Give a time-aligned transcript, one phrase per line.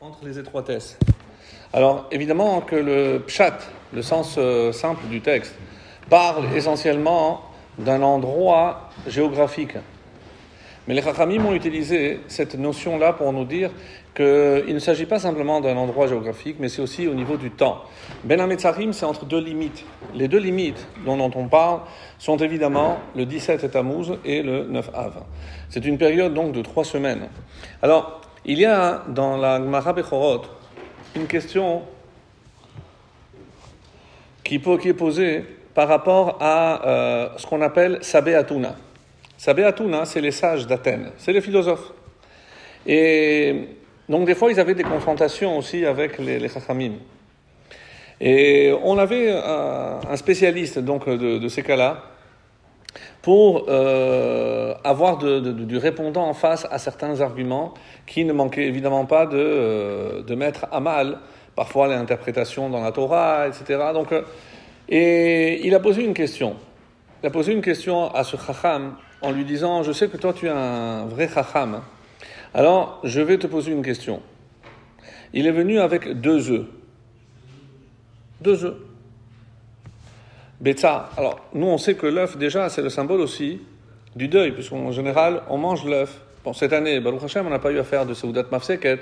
[0.00, 0.98] entre les étroitesses.
[1.72, 3.58] Alors, évidemment que le pshat,
[3.92, 5.54] le sens euh, simple du texte,
[6.10, 7.42] parle essentiellement
[7.78, 9.76] d'un endroit géographique.
[10.86, 13.70] Mais les Chachamim ont utilisé cette notion-là pour nous dire
[14.14, 17.82] qu'il ne s'agit pas simplement d'un endroit géographique, mais c'est aussi au niveau du temps.
[18.24, 19.84] Ben Hametzarim, c'est entre deux limites.
[20.14, 21.80] Les deux limites dont on parle
[22.18, 25.22] sont évidemment le 17 Tammuz et le 9 Av.
[25.70, 27.28] C'est une période donc de trois semaines.
[27.80, 30.42] Alors, il y a dans la Gemara Bechorot
[31.14, 31.82] une question
[34.44, 35.44] qui, est posée
[35.74, 38.74] par rapport à euh, ce qu'on appelle Sabé Atuna.
[39.38, 41.92] Sabé Atuna, c'est les sages d'Athènes, c'est les philosophes.
[42.86, 43.68] Et
[44.08, 46.94] donc des fois, ils avaient des confrontations aussi avec les, les Chachamim.
[48.24, 52.04] Et on avait un, spécialiste donc de, ces cas-là
[53.22, 57.72] pour euh, avoir du répondant en face à certains arguments
[58.04, 61.18] qui ne manquaient évidemment pas de, euh, de mettre à mal
[61.54, 63.80] parfois l'interprétation dans la Torah, etc.
[63.94, 64.22] Donc, euh,
[64.88, 66.56] et il a posé une question.
[67.22, 70.32] Il a posé une question à ce chacham en lui disant, je sais que toi
[70.32, 71.80] tu es un vrai chacham,
[72.54, 74.20] alors je vais te poser une question.
[75.32, 76.66] Il est venu avec deux œufs.
[78.40, 78.74] Deux œufs.
[80.62, 81.10] Betza.
[81.16, 83.60] Alors, nous, on sait que l'œuf, déjà, c'est le symbole aussi
[84.14, 86.20] du deuil, puisqu'en général, on mange l'œuf.
[86.44, 89.00] Bon, cette année, Baruch Hashem, on n'a pas eu à faire de Seudat Mafseket,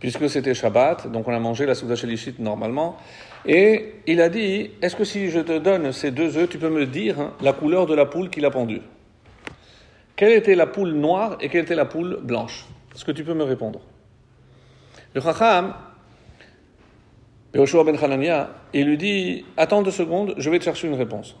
[0.00, 2.96] puisque c'était Shabbat, donc on a mangé la Seudat Shelishit normalement.
[3.44, 6.70] Et il a dit, est-ce que si je te donne ces deux œufs, tu peux
[6.70, 8.80] me dire hein, la couleur de la poule qu'il a pendue?
[10.16, 12.64] Quelle était la poule noire et quelle était la poule blanche?
[12.94, 13.80] Est-ce que tu peux me répondre?
[15.12, 15.74] Le Chacham,
[17.54, 21.36] Yoshua ben Hanania, il lui dit Attends deux secondes, je vais te chercher une réponse.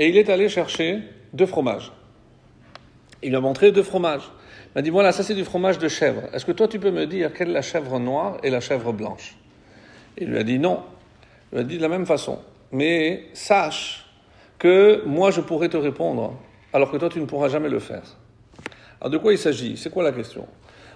[0.00, 1.02] Et il est allé chercher
[1.32, 1.92] deux fromages.
[3.22, 4.28] Il lui a montré deux fromages.
[4.66, 6.22] Il m'a dit Voilà, ça c'est du fromage de chèvre.
[6.32, 8.92] Est-ce que toi tu peux me dire quelle est la chèvre noire et la chèvre
[8.92, 9.36] blanche?
[10.18, 10.82] Il lui a dit Non.
[11.52, 12.40] Il lui a dit de la même façon.
[12.72, 14.06] Mais sache
[14.58, 16.36] que moi je pourrais te répondre,
[16.72, 18.02] alors que toi tu ne pourras jamais le faire.
[19.00, 19.76] Alors de quoi il s'agit?
[19.76, 20.48] C'est quoi la question?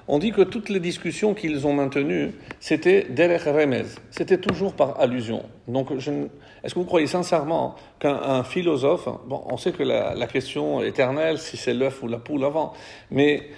[0.08, 4.98] On dit que toutes les discussions qu'ils ont maintenues, c'était derech remez, c'était toujours par
[4.98, 5.44] allusion.
[5.68, 11.38] Donc, est-ce que vous croyez sincèrement qu'un philosophe, bon, on sait que la, question éternelle,
[11.38, 12.72] si c'est l'œuf ou la poule avant,
[13.10, 13.48] mais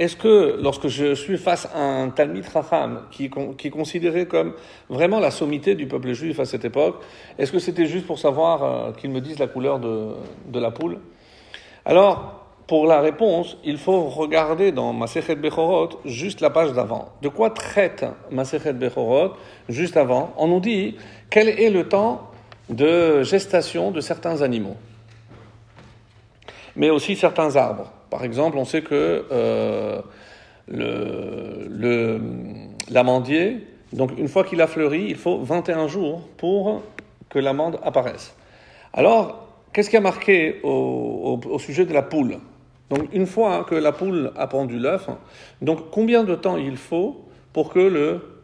[0.00, 4.54] est-ce que lorsque je suis face à un Talmid Racham qui, qui est considéré comme
[4.88, 7.02] vraiment la sommité du peuple juif à cette époque,
[7.38, 10.14] est-ce que c'était juste pour savoir euh, qu'il me dise la couleur de,
[10.48, 10.98] de la poule?
[11.84, 12.39] Alors,
[12.70, 17.08] pour la réponse, il faut regarder dans Masechet Bechorot juste la page d'avant.
[17.20, 19.32] De quoi traite Masechet Bechorot
[19.68, 20.32] juste avant?
[20.36, 20.96] On nous dit
[21.30, 22.30] quel est le temps
[22.68, 24.76] de gestation de certains animaux,
[26.76, 27.90] mais aussi certains arbres.
[28.08, 30.00] Par exemple, on sait que euh,
[32.88, 36.82] l'amandier, donc une fois qu'il a fleuri, il faut 21 jours pour
[37.30, 38.32] que l'amande apparaisse.
[38.92, 42.38] Alors, qu'est-ce qui a marqué au sujet de la poule?
[42.90, 45.08] Donc une fois que la poule a pendu l'œuf,
[45.92, 48.42] combien de temps il faut pour que le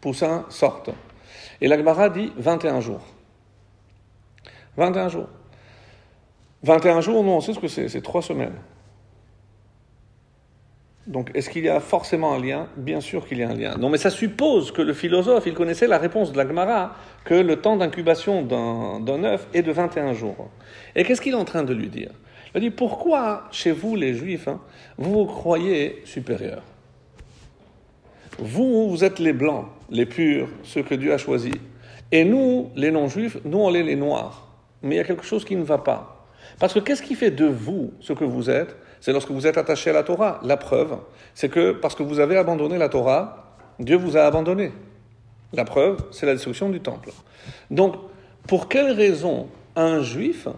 [0.00, 0.90] poussin sorte?
[1.60, 3.02] Et l'Agmara dit 21 jours.
[4.76, 5.28] 21 jours.
[6.64, 8.56] 21 jours, nous on sait ce que c'est, c'est trois semaines.
[11.06, 12.68] Donc est-ce qu'il y a forcément un lien?
[12.76, 13.76] Bien sûr qu'il y a un lien.
[13.76, 17.60] Non mais ça suppose que le philosophe, il connaissait la réponse de l'Agmara, que le
[17.60, 20.48] temps d'incubation d'un œuf est de 21 jours.
[20.96, 22.10] Et qu'est-ce qu'il est en train de lui dire?
[22.54, 24.60] Il dit pourquoi chez vous les juifs, hein,
[24.98, 26.62] vous vous croyez supérieurs?
[28.38, 31.54] Vous, vous êtes les blancs, les purs, ceux que Dieu a choisis.
[32.10, 34.48] Et nous, les non-juifs, nous, on est les noirs.
[34.82, 36.26] Mais il y a quelque chose qui ne va pas.
[36.58, 38.76] Parce que qu'est-ce qui fait de vous ce que vous êtes?
[39.00, 40.40] C'est lorsque vous êtes attaché à la Torah.
[40.42, 40.98] La preuve,
[41.34, 44.72] c'est que parce que vous avez abandonné la Torah, Dieu vous a abandonné.
[45.52, 47.10] La preuve, c'est la destruction du temple.
[47.70, 47.96] Donc,
[48.46, 50.48] pour quelle raison un juif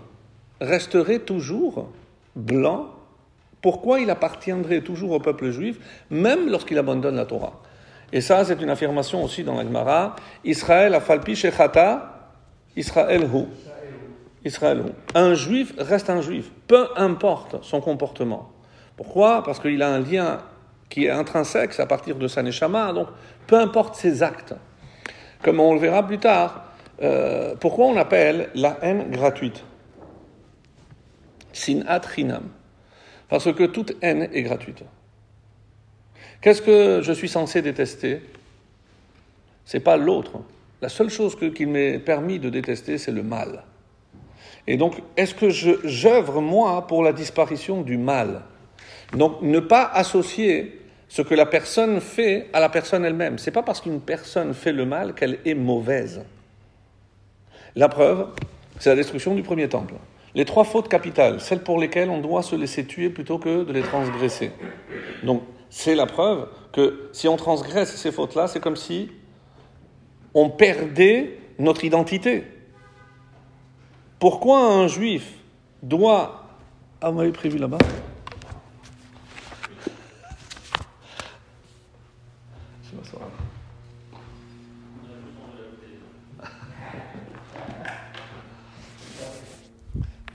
[0.60, 1.88] resterait toujours
[2.36, 2.90] blanc,
[3.60, 5.78] pourquoi il appartiendrait toujours au peuple juif,
[6.10, 7.62] même lorsqu'il abandonne la Torah?
[8.12, 10.16] Et ça, c'est une affirmation aussi dans la Gemara.
[10.44, 12.30] Israël a falpi shechata,
[12.76, 13.46] Israël hu.
[14.44, 14.90] Israël hu.
[15.14, 18.52] Un juif reste un juif, peu importe son comportement.
[18.96, 19.42] Pourquoi?
[19.42, 20.38] Parce qu'il a un lien
[20.88, 23.08] qui est intrinsèque à partir de sa neshama, donc
[23.46, 24.54] peu importe ses actes.
[25.42, 26.64] Comme on le verra plus tard,
[27.02, 29.64] euh, pourquoi on appelle la haine gratuite?
[31.54, 32.50] Sinat chinam.
[33.28, 34.82] Parce que toute haine est gratuite.
[36.42, 38.20] Qu'est-ce que je suis censé détester?
[39.64, 40.42] C'est pas l'autre.
[40.82, 43.64] La seule chose qu'il m'est permis de détester, c'est le mal.
[44.66, 48.42] Et donc, est-ce que j'œuvre, moi, pour la disparition du mal?
[49.14, 53.38] Donc, ne pas associer ce que la personne fait à la personne elle-même.
[53.38, 56.22] C'est pas parce qu'une personne fait le mal qu'elle est mauvaise.
[57.76, 58.28] La preuve,
[58.78, 59.94] c'est la destruction du premier temple.
[60.34, 63.72] Les trois fautes capitales, celles pour lesquelles on doit se laisser tuer plutôt que de
[63.72, 64.50] les transgresser.
[65.22, 69.10] Donc, c'est la preuve que si on transgresse ces fautes-là, c'est comme si
[70.34, 72.44] on perdait notre identité.
[74.18, 75.34] Pourquoi un juif
[75.82, 76.46] doit...
[77.00, 77.78] Ah, m'avez prévu là-bas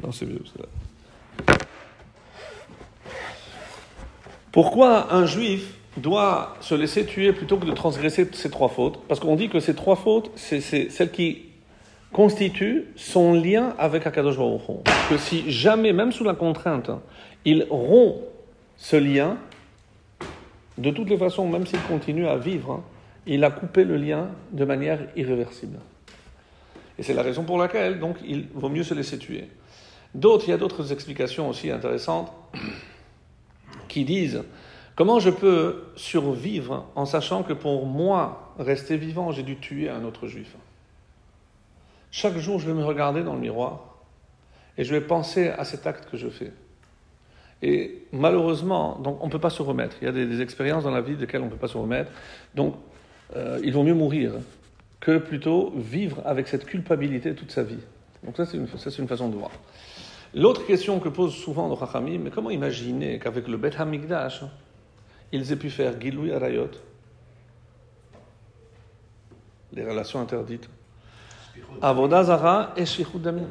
[0.10, 0.42] Non, c'est mieux.
[4.52, 9.04] Pourquoi un juif doit se laisser tuer plutôt que de transgresser ces trois fautes?
[9.08, 11.44] Parce qu'on dit que ces trois fautes, c'est celles qui
[12.12, 14.62] constituent son lien avec Akadosh Baruch
[15.10, 16.90] Que si jamais, même sous la contrainte,
[17.46, 18.24] il rompt
[18.78, 19.38] ce lien,
[20.80, 22.82] de toutes les façons, même s'il continue à vivre,
[23.28, 25.78] il a coupé le lien de manière irréversible.
[26.98, 29.48] Et c'est la raison pour laquelle, donc, il vaut mieux se laisser tuer.
[30.16, 32.32] D'autres, il y a d'autres explications aussi intéressantes
[33.88, 34.44] qui disent
[34.96, 40.04] comment je peux survivre en sachant que pour moi, rester vivant, j'ai dû tuer un
[40.04, 40.56] autre juif?
[42.12, 43.98] Chaque jour, je vais me regarder dans le miroir
[44.78, 46.52] et je vais penser à cet acte que je fais.
[47.62, 49.98] Et malheureusement, donc on ne peut pas se remettre.
[50.02, 52.12] Il y a des, expériences dans la vie desquelles on ne peut pas se remettre.
[52.56, 52.76] Donc,
[53.36, 54.34] euh, il vaut mieux mourir
[55.00, 57.80] que plutôt vivre avec cette culpabilité toute sa vie.
[58.24, 58.68] Donc ça, c'est une,
[58.98, 59.52] une, façon de voir.
[60.34, 64.44] L'autre question que pose souvent nos Chachamim, mais comment imaginer qu'avec le Bet Hamikdash,
[65.32, 66.70] ils aient pu faire Gilui Arayot,
[69.74, 70.70] les relations interdites,
[71.82, 73.48] Avodazara et Shichud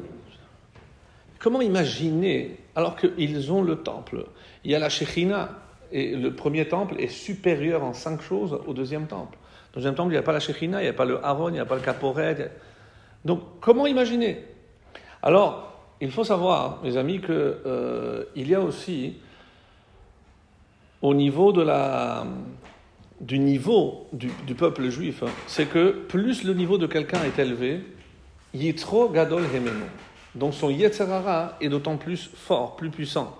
[1.37, 4.25] Comment imaginer, alors qu'ils ont le temple,
[4.63, 5.49] il y a la Shechina,
[5.91, 9.37] et le premier temple est supérieur en cinq choses au deuxième temple.
[9.37, 11.23] Dans le deuxième temple, il n'y a pas la Shechina, il n'y a pas le
[11.25, 12.51] Aaron, il n'y a pas le Caporet.
[13.25, 14.45] Donc, comment imaginer?
[15.21, 15.68] Alors,
[16.01, 19.15] il faut savoir, mes amis, qu'il euh, y a aussi,
[21.01, 21.53] au niveau
[23.21, 27.81] du niveau du, peuple juif, hein, c'est que plus le niveau de quelqu'un est élevé,
[28.53, 29.83] Yitro Gadol Hemenu.
[30.35, 33.35] Donc son Yetzerara est d'autant plus fort, plus puissant.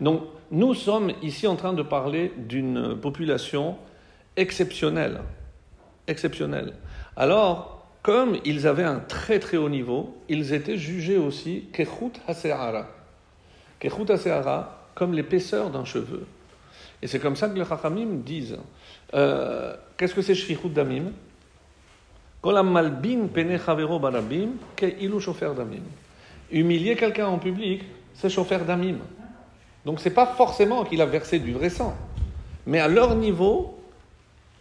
[0.00, 3.76] Donc nous sommes ici en train de parler d'une population
[4.36, 5.20] exceptionnelle.
[6.06, 6.74] Exceptionnelle.
[7.16, 12.86] Alors, comme ils avaient un très très haut niveau, ils étaient jugés aussi kechut haseara.
[13.80, 16.26] Kechut haseara, comme l'épaisseur d'un cheveu.
[17.00, 18.58] Et c'est comme ça que les Chachamim disent
[19.14, 21.12] euh, Qu'est-ce que c'est shrichut damim?
[22.42, 23.28] Damim.
[26.52, 28.98] Humilier quelqu'un en public, c'est shofer damim.
[29.86, 31.96] Donc c'est pas forcément qu'il a versé du vrai sang.
[32.66, 33.73] Mais à leur niveau,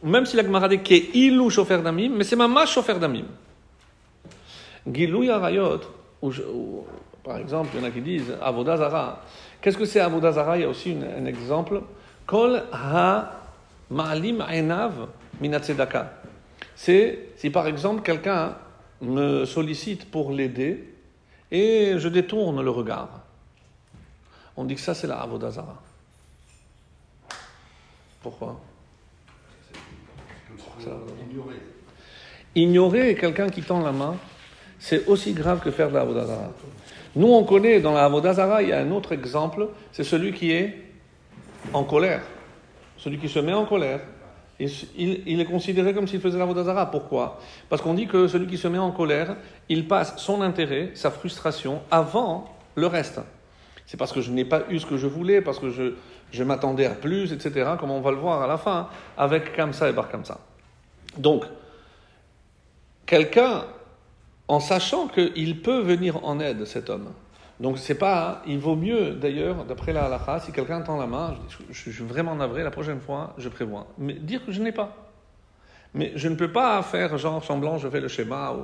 [0.03, 3.25] même si la Gemara dit est ilou chauffeur d'amim, mais c'est ma chauffeur d'amim.
[4.91, 5.79] Gilou yarayot,
[7.23, 9.21] par exemple, il y en a qui disent avodazara.
[9.61, 11.81] Qu'est-ce que c'est avodazara Il y a aussi un exemple.
[12.25, 13.39] Kol ha
[13.89, 15.07] ma'alim enav
[15.39, 16.13] minatzedaka.
[16.75, 18.56] C'est si par exemple quelqu'un
[19.01, 20.89] me sollicite pour l'aider
[21.49, 23.21] et je détourne le regard.
[24.57, 25.81] On dit que ça c'est la avodazara.
[28.21, 28.59] Pourquoi?
[31.30, 31.56] Ignorer.
[32.56, 34.16] Ignorer quelqu'un qui tend la main,
[34.80, 36.52] c'est aussi grave que faire de la Avodazara.
[37.16, 40.52] Nous, on connaît dans la Avodazara, il y a un autre exemple, c'est celui qui
[40.52, 40.78] est
[41.73, 42.21] en colère.
[42.97, 44.02] Celui qui se met en colère.
[44.59, 44.69] Il,
[45.25, 46.90] il, est considéré comme s'il faisait la Avodazara.
[46.92, 47.40] Pourquoi?
[47.69, 49.35] Parce qu'on dit que celui qui se met en colère,
[49.69, 53.19] il passe son intérêt, sa frustration, avant le reste.
[53.85, 55.94] C'est parce que je n'ai pas eu ce que je voulais, parce que je,
[56.31, 59.90] je m'attendais à plus, etc., comme on va le voir à la fin, avec Kamsa
[59.90, 60.40] et Bar Kamsa.
[61.17, 61.45] Donc,
[63.05, 63.65] quelqu'un,
[64.47, 67.09] en sachant qu'il peut venir en aide, cet homme,
[67.59, 71.35] donc c'est pas, il vaut mieux d'ailleurs, d'après la halakha, si quelqu'un tend la main,
[71.69, 73.87] je, suis vraiment navré, la prochaine fois, je prévois.
[73.97, 74.95] Mais dire que je n'ai pas.
[75.93, 78.55] Mais je ne peux pas faire genre semblant, je fais le schéma,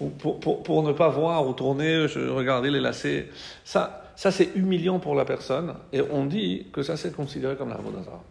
[0.00, 3.28] ou, pour, ne pas voir, ou tourner, je, regarder les lacets.
[3.64, 7.70] Ça, ça c'est humiliant pour la personne, et on dit que ça c'est considéré comme
[7.70, 8.22] la Vodazara.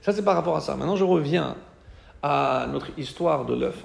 [0.00, 0.76] Ça c'est par rapport à ça.
[0.76, 1.56] Maintenant je reviens
[2.22, 3.84] à notre histoire de l'œuf.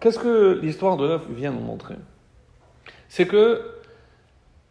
[0.00, 1.96] Qu'est-ce que l'histoire de l'œuf vient nous montrer?
[3.08, 3.62] C'est que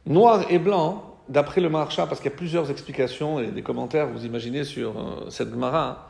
[0.06, 4.08] noir et blanc, d'après le marcha, parce qu'il y a plusieurs explications et des commentaires,
[4.08, 6.10] vous imaginez, sur euh, cette Gemara,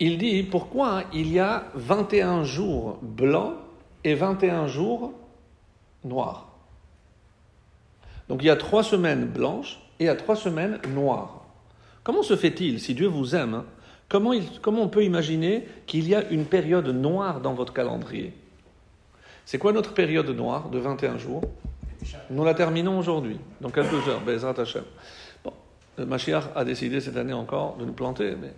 [0.00, 3.54] il dit pourquoi il y a 21 jours blancs
[4.04, 5.12] et 21 jours
[6.04, 6.46] noirs?
[8.28, 11.42] Donc il y a trois semaines blanches et il y a trois semaines noires.
[12.04, 13.64] Comment se fait-il, si Dieu vous aime,
[14.08, 14.32] comment,
[14.82, 18.32] on peut imaginer qu'il y a une période noire dans votre calendrier?
[19.44, 21.42] C'est quoi notre période noire de 21 jours?
[22.30, 24.84] Nous la terminons aujourd'hui, dans quelques heures, Bezrat Hashem.
[25.44, 25.52] Bon,
[25.98, 28.52] Mashiach a décidé cette année encore de nous planter, mais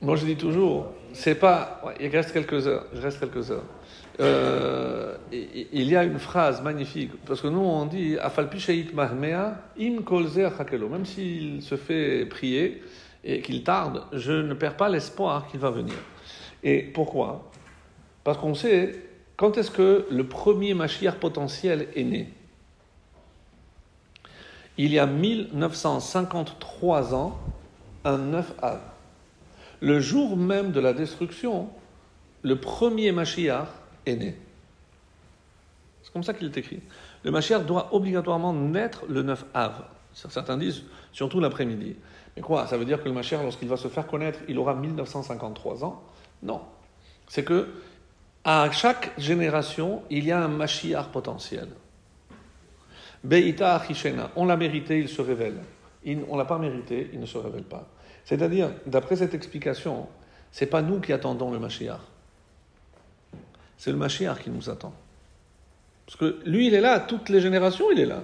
[0.00, 1.82] moi je dis toujours, c'est pas.
[2.00, 3.64] il reste quelques heures, je reste quelques heures.
[4.18, 8.30] Euh, il y a une phrase magnifique, parce que nous on dit im
[10.90, 12.82] Même s'il se fait prier
[13.26, 15.96] et qu'il tarde, je ne perds pas l'espoir qu'il va venir.
[16.62, 17.50] Et pourquoi?
[18.22, 19.02] Parce qu'on sait
[19.36, 22.32] quand est-ce que le premier Mashiach potentiel est né?
[24.78, 27.38] Il y a 1953 ans,
[28.04, 28.80] un 9 av.
[29.80, 31.68] Le jour même de la destruction,
[32.42, 33.68] le premier Mashiach
[34.06, 34.36] est né.
[36.02, 36.80] C'est comme ça qu'il est écrit.
[37.24, 39.84] Le Mashiach doit obligatoirement naître le 9 av.
[40.12, 41.96] Certains disent surtout l'après-midi.
[42.36, 44.74] Mais quoi Ça veut dire que le Mashiach, lorsqu'il va se faire connaître, il aura
[44.74, 46.02] 1953 ans?
[46.42, 46.60] Non.
[47.28, 47.68] C'est que
[48.44, 51.68] à chaque génération, il y a un Mashiach potentiel.
[53.24, 55.58] Beïta Achishena, on l'a mérité, il se révèle.
[56.06, 57.88] On ne l'a pas mérité, il ne se révèle pas.
[58.24, 60.06] C'est-à-dire, d'après cette explication,
[60.52, 62.00] c'est pas nous qui attendons le Mashiach.
[63.76, 64.92] C'est le Mashiach qui nous attend.
[66.06, 68.22] Parce que lui, il est là, toutes les générations, il est là.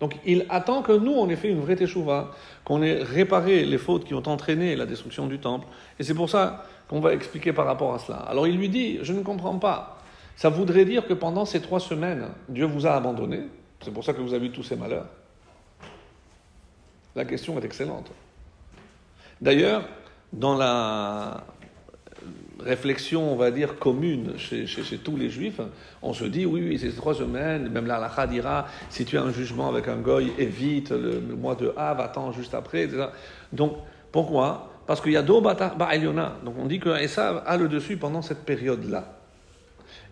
[0.00, 2.32] Donc il attend que nous, on ait fait une vraie teshuva,
[2.64, 5.66] qu'on ait réparé les fautes qui ont entraîné la destruction du temple.
[5.98, 8.18] Et c'est pour ça qu'on va expliquer par rapport à cela.
[8.18, 9.98] Alors il lui dit, je ne comprends pas.
[10.36, 13.40] Ça voudrait dire que pendant ces trois semaines, Dieu vous a abandonné.
[13.80, 15.06] C'est pour ça que vous avez eu tous ces malheurs.
[17.14, 18.10] La question est excellente.
[19.40, 19.82] D'ailleurs,
[20.32, 21.44] dans la
[22.66, 24.66] réflexion, on va dire, commune chez,
[25.02, 25.60] tous les juifs,
[26.02, 29.22] on se dit, oui, oui, c'est trois semaines, même la halakha dira, si tu as
[29.22, 33.06] un jugement avec un goy, évite le, mois de Av, attends juste après, etc.
[33.52, 33.76] Donc,
[34.12, 34.70] pourquoi?
[34.86, 38.22] Parce qu'il y a deux Ba'alyona, donc on dit que Esav a le dessus pendant
[38.22, 39.16] cette période-là.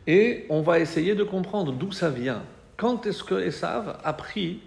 [0.07, 2.43] Et on va essayer de comprendre d'où ça vient.
[2.77, 4.61] Quand est-ce que Esav a pris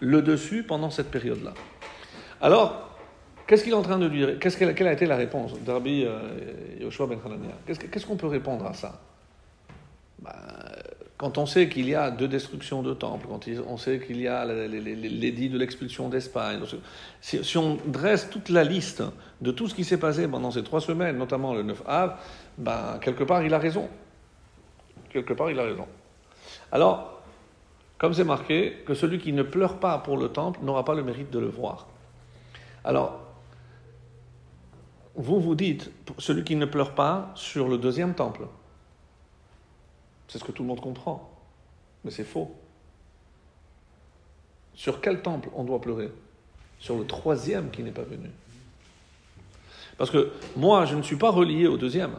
[0.00, 1.54] le dessus pendant cette période-là?
[2.40, 2.91] Alors,
[3.46, 7.06] Qu'est-ce qu'il est en train de dire Quelle a été la réponse d'Arbi euh, Yoshua
[7.06, 7.54] Ben Hanania?
[7.66, 9.00] Qu'est-ce qu'on peut répondre à ça?
[10.20, 10.32] Bah,
[11.18, 14.28] Quand on sait qu'il y a deux destructions de temples, quand on sait qu'il y
[14.28, 16.60] a l'édit de l'expulsion d'Espagne,
[17.20, 19.02] si, on dresse toute la liste
[19.40, 22.16] de tout ce qui s'est passé pendant ces trois semaines, notamment le 9 av,
[22.58, 23.88] bah, quelque part il a raison.
[25.10, 25.86] Quelque part il a raison.
[26.70, 27.22] Alors,
[27.98, 31.04] comme c'est marqué, que celui qui ne pleure pas pour le temple n'aura pas le
[31.04, 31.86] mérite de le voir.
[32.84, 33.21] Alors,
[35.14, 38.46] vous vous dites, celui qui ne pleure pas sur le deuxième temple.
[40.28, 41.30] C'est ce que tout le monde comprend.
[42.04, 42.54] Mais c'est faux.
[44.74, 46.10] Sur quel temple on doit pleurer?
[46.78, 48.30] Sur le troisième qui n'est pas venu.
[49.98, 52.16] Parce que moi, je ne suis pas relié au deuxième.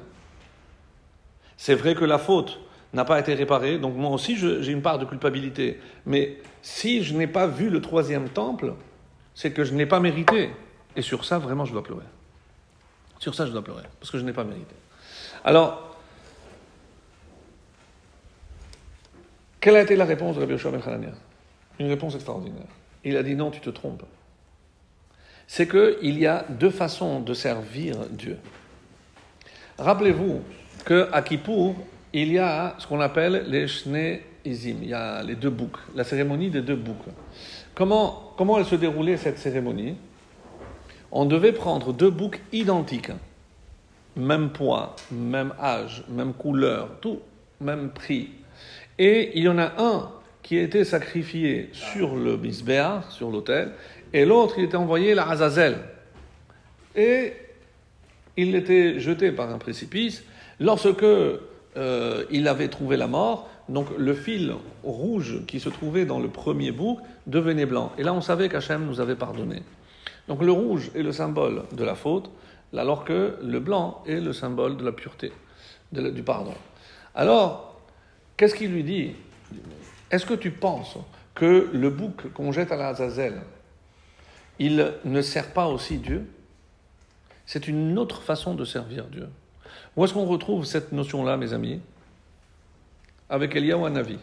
[1.58, 2.60] C'est vrai que la faute
[2.94, 5.80] n'a pas été réparée, donc moi aussi j'ai une part de culpabilité.
[6.06, 8.76] Mais si je n'ai pas vu le troisième temple,
[9.34, 10.52] c'est que je n'ai pas mérité.
[10.96, 12.06] Et sur ça, vraiment, je dois pleurer.
[13.24, 14.76] Sur ça, je dois pleurer, parce que je n'ai pas mérité.
[15.46, 15.96] Alors,
[19.62, 21.14] quelle a été la réponse de Rabbi Yoshua Ben
[21.80, 22.68] Une réponse extraordinaire.
[23.06, 24.04] Il a dit non, tu te trompes.
[25.48, 28.40] C'est qu'il y a deux façons de servir Dieu.
[29.78, 30.42] Rappelez-vous
[30.86, 31.76] qu'à Kippour,
[32.12, 35.80] il y a ce qu'on appelle les Shne Izim, il y a les deux boucs,
[35.96, 37.08] la cérémonie des deux boucs.
[37.74, 39.96] Comment, comment elle se déroulait cette cérémonie?
[41.14, 43.12] On devait prendre deux boucs identiques,
[44.16, 47.20] même poids, même âge, même couleur, tout,
[47.62, 48.32] même prix.
[48.98, 50.10] Et il y en a un
[50.42, 53.74] qui était sacrifié sur le misbéar, sur l'autel,
[54.12, 55.78] et l'autre il était envoyé à Azazel.
[56.96, 57.34] Et
[58.36, 60.24] il était jeté par un précipice.
[60.60, 66.20] Lorsque euh, il avait trouvé la mort, donc le fil rouge qui se trouvait dans
[66.20, 67.92] le premier bouc devenait blanc.
[68.00, 69.62] Et là on savait qu'Hachem nous avait pardonné.
[70.28, 72.30] Donc le rouge est le symbole de la faute,
[72.76, 75.32] alors que le blanc est le symbole de la pureté,
[75.92, 76.54] du pardon.
[77.14, 77.80] Alors,
[78.38, 79.16] qu'est-ce qu'il lui dit?
[80.10, 80.98] Est-ce que tu penses
[81.36, 82.94] que le bouc qu'on jette à la
[84.60, 86.26] il ne sert pas aussi Dieu?
[87.46, 89.28] C'est une autre façon de servir Dieu.
[89.96, 91.82] Où est-ce qu'on retrouve cette notion-là, mes amis?
[93.30, 94.18] Avec Eliyahu Hanavi.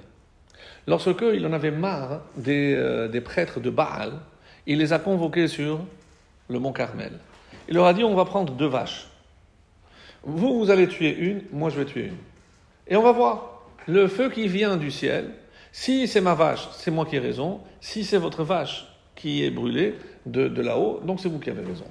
[0.87, 4.13] Lorsque en avait marre des, euh, des prêtres de Baal,
[4.67, 5.81] il les a convoqués sur
[6.49, 7.13] le mont Carmel.
[7.69, 9.09] Il leur a dit, on va prendre deux vaches.
[10.23, 12.17] Vous, vous allez tuer une, moi je vais tuer une.
[12.89, 15.31] Et on va voir le feu qui vient du ciel.
[15.73, 17.61] Si c'est ma vache, c'est moi qui ai raison.
[17.81, 19.95] Si c'est votre vache qui est brûlée,
[20.27, 21.87] de, de là-haut, donc c'est vous qui avez raison.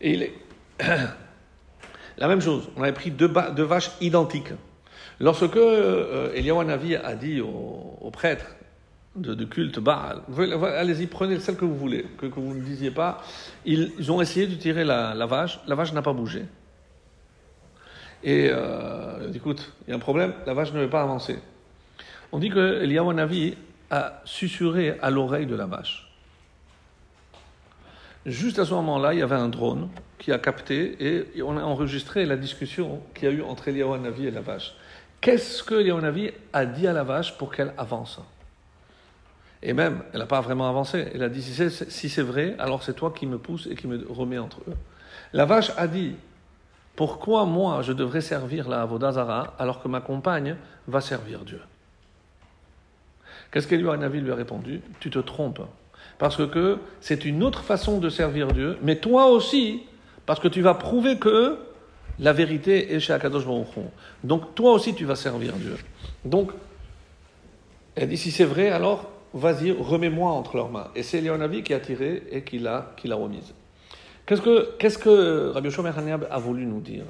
[0.00, 0.32] Et il est.
[2.18, 4.52] La même chose, on avait pris deux, vaches identiques.
[5.20, 8.56] Lorsque euh, Eliyahu a dit aux, prêtres
[9.20, 10.22] de, culte Baal,
[10.76, 13.22] allez-y, prenez celle que vous voulez, que, vous ne disiez pas,
[13.64, 16.44] ils, ont essayé de tirer la, vache, la vache n'a pas bougé.
[18.22, 21.38] Et euh, écoute, il y a un problème, la vache ne veut pas avancer.
[22.32, 23.56] On dit que Eliyahu Navi
[23.90, 26.06] a susurré à l'oreille de la vache.
[28.26, 31.62] Juste à ce moment-là, il y avait un drone qui a capté et on a
[31.62, 34.74] enregistré la discussion qu'il y a eu entre Eliyahu Navi et la vache.
[35.20, 38.20] Qu'est-ce que Eliyahu Navi a dit à la vache pour qu'elle avance?
[39.62, 41.08] Et même, elle n'a pas vraiment avancé.
[41.14, 44.06] Elle a dit si c'est vrai, alors c'est toi qui me pousse et qui me
[44.08, 44.76] remet entre eux.
[45.32, 46.14] La vache a dit
[46.96, 51.60] pourquoi moi je devrais servir la Avodazara alors que ma compagne va servir Dieu?
[53.50, 54.80] Qu'est-ce Navi lui a répondu?
[55.00, 55.62] Tu te trompes.
[56.18, 59.82] Parce que c'est une autre façon de servir Dieu, mais toi aussi,
[60.26, 61.58] parce que tu vas prouver que
[62.18, 63.66] la vérité est chez Akadosh Baruch
[64.22, 65.76] Donc toi aussi tu vas servir Dieu.
[66.24, 66.52] Donc,
[67.96, 70.90] elle dit si c'est vrai, alors vas-y, remets-moi entre leurs mains.
[70.94, 73.54] Et c'est Léonavi qui a tiré et qui l'a, qui l'a remise.
[74.26, 75.92] Qu'est-ce que, qu'est-ce que Rabbi Shomer
[76.30, 77.04] a voulu nous dire?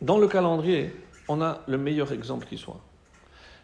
[0.00, 0.94] Dans le calendrier,
[1.28, 2.80] on a le meilleur exemple qui soit.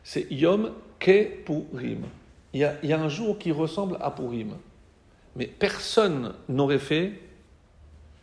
[0.02, 2.04] C'est Yom Keppurim
[2.52, 4.56] il y, a, un jour qui ressemble à Purim.
[5.36, 7.18] Mais personne n'aurait fait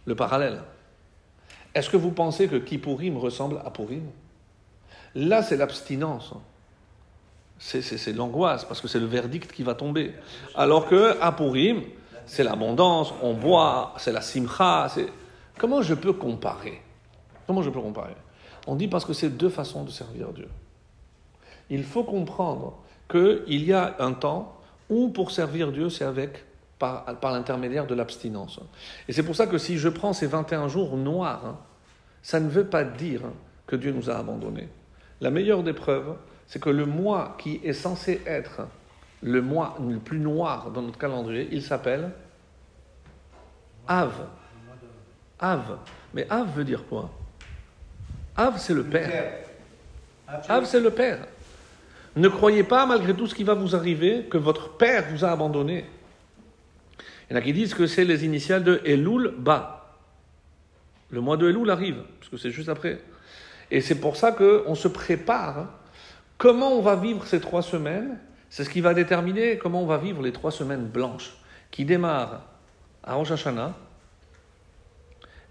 [0.05, 0.61] le parallèle.
[1.73, 4.03] Est-ce que vous pensez que Kippourim ressemble à Purim?
[5.15, 6.33] Là, c'est l'abstinence.
[7.59, 10.13] C'est l'angoisse, parce que c'est le verdict qui va tomber.
[10.55, 11.83] Alors que à Purim,
[12.25, 14.87] c'est l'abondance, on boit, c'est la simcha.
[15.57, 16.81] Comment je peux comparer?
[17.45, 18.15] Comment je peux comparer?
[18.65, 20.47] On dit parce que c'est deux façons de servir Dieu.
[21.69, 22.77] Il faut comprendre
[23.09, 24.57] qu'il y a un temps
[24.89, 26.45] où pour servir Dieu, c'est avec
[26.77, 28.59] par, l'intermédiaire de l'abstinence.
[29.07, 31.57] Et c'est pour ça que si je prends ces 21 jours noirs, hein,
[32.21, 33.21] ça ne veut pas dire
[33.67, 34.69] que Dieu nous a abandonnés.
[35.21, 36.15] La meilleure des preuves,
[36.49, 38.67] c'est que le mois qui est censé être
[39.21, 42.11] le mois le plus noir dans notre calendrier, il s'appelle
[43.87, 44.11] Av.
[45.39, 45.77] Av.
[46.13, 47.11] Mais Av veut dire quoi?
[48.35, 49.45] Av, c'est le Père.
[50.47, 51.19] Av, c'est le Père.
[52.15, 55.29] Ne croyez pas, malgré tout ce qui va vous arriver, que votre père vous a
[55.29, 55.85] abandonné.
[57.29, 59.97] Il y en a qui disent que c'est les initiales de Elul Ba.
[61.11, 63.01] Le mois de Elul arrive, parce que c'est juste après.
[63.69, 65.78] Et c'est pour ça qu'on se prépare.
[66.39, 68.17] Comment on va vivre ces trois semaines?
[68.49, 71.33] C'est ce qui va déterminer comment on va vivre les trois semaines blanches,
[71.69, 72.43] qui démarrent
[73.03, 73.73] à Rosh Hashanah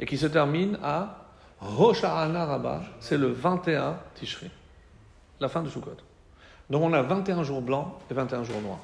[0.00, 1.26] et qui se terminent à
[1.60, 4.50] Rosh Hashanah c'est le 21 Tishri,
[5.40, 5.98] la fin de Sukkot.
[6.70, 8.80] Donc on a 21 jours blancs et 21 jours noirs.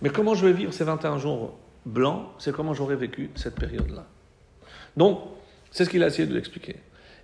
[0.00, 2.26] Mais comment je vais vivre ces 21 jours blancs?
[2.38, 4.06] C'est comment j'aurais vécu cette période-là.
[4.96, 5.20] Donc,
[5.70, 6.76] c'est ce qu'il a essayé de l'expliquer.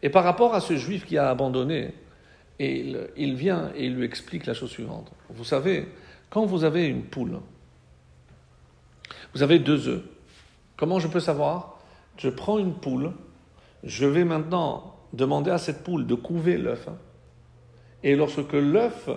[0.03, 1.95] Et par rapport à ce juif qui a abandonné,
[2.67, 5.11] il, il vient et il lui explique la chose suivante.
[5.31, 5.89] Vous savez,
[6.29, 7.41] quand vous avez une poule,
[9.35, 10.03] vous avez deux œufs.
[10.77, 11.79] Comment je peux savoir?
[12.17, 13.13] Je prends une poule,
[13.83, 16.89] je vais maintenant demander à cette poule de couver l'œuf.
[18.03, 19.09] Et lorsque l'œuf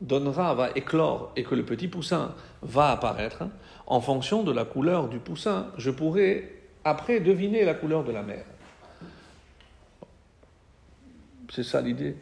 [0.00, 3.44] donnera, va éclore et que le petit poussin va apparaître,
[3.86, 8.22] en fonction de la couleur du poussin, je pourrai après deviner la couleur de la
[8.22, 8.44] mère.
[11.50, 12.16] C'est ça l'idée.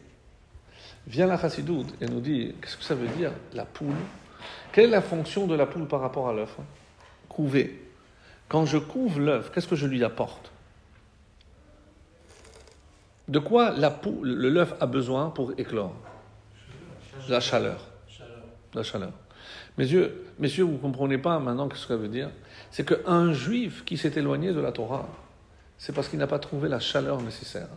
[1.07, 3.95] Vient la chassidoute et nous dit qu'est-ce que ça veut dire la poule?
[4.71, 6.55] Quelle est la fonction de la poule par rapport à l'œuf
[7.27, 7.89] Couver.
[8.47, 10.51] Quand je couve l'œuf, qu'est-ce que je lui apporte?
[13.27, 15.95] De quoi la poule, l'œuf a besoin pour éclore?
[17.29, 17.87] La chaleur.
[18.73, 19.11] La chaleur.
[19.77, 22.29] Messieurs, messieurs, vous ne comprenez pas maintenant ce que ça veut dire?
[22.71, 25.07] C'est qu'un juif qui s'est éloigné de la Torah,
[25.77, 27.69] c'est parce qu'il n'a pas trouvé la chaleur nécessaire.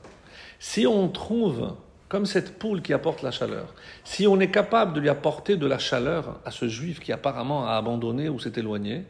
[0.58, 1.74] Si on trouve,
[2.08, 5.66] comme cette poule qui apporte la chaleur, si on est capable de lui apporter de
[5.66, 9.04] la chaleur à ce juif qui apparemment a abandonné ou s'est éloigné,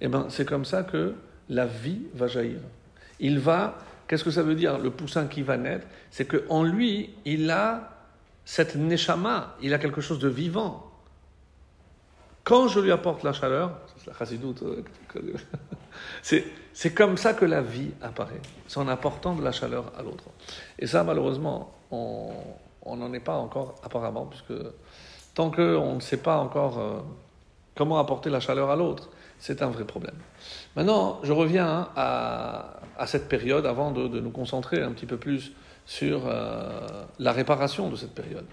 [0.00, 1.14] eh ben, c'est comme ça que
[1.48, 2.60] la vie va jaillir.
[3.20, 7.10] Il va, qu'est-ce que ça veut dire Le poussin qui va naître, c'est qu'en lui,
[7.24, 7.90] il a
[8.44, 10.90] cette neshama, il a quelque chose de vivant.
[12.44, 13.78] Quand je lui apporte la chaleur,
[16.74, 18.40] c'est comme ça que la vie apparaît.
[18.66, 20.24] C'est en apportant de la chaleur à l'autre.
[20.78, 24.54] Et ça, malheureusement, on n'en est pas encore apparemment, puisque
[25.34, 27.00] tant qu'on ne sait pas encore euh,
[27.74, 30.14] comment apporter la chaleur à l'autre, c'est un vrai problème.
[30.76, 35.52] Maintenant, je reviens à, cette période avant de, nous concentrer un petit peu plus
[35.86, 38.44] sur euh, la réparation de cette période.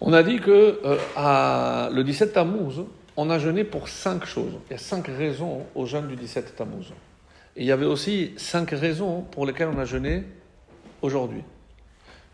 [0.00, 2.84] On a dit que euh, à, le 17 Tammuz,
[3.16, 4.54] on a jeûné pour cinq choses.
[4.68, 6.92] Il y a cinq raisons au jeûne du 17 Tammuz.
[7.56, 10.24] Il y avait aussi cinq raisons pour lesquelles on a jeûné
[11.02, 11.42] aujourd'hui.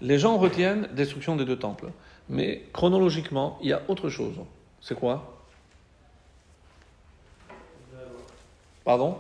[0.01, 1.91] Les gens retiennent destruction des deux temples.
[2.29, 4.37] Mais chronologiquement, il y a autre chose.
[4.81, 5.37] C'est quoi
[8.85, 9.19] Pardon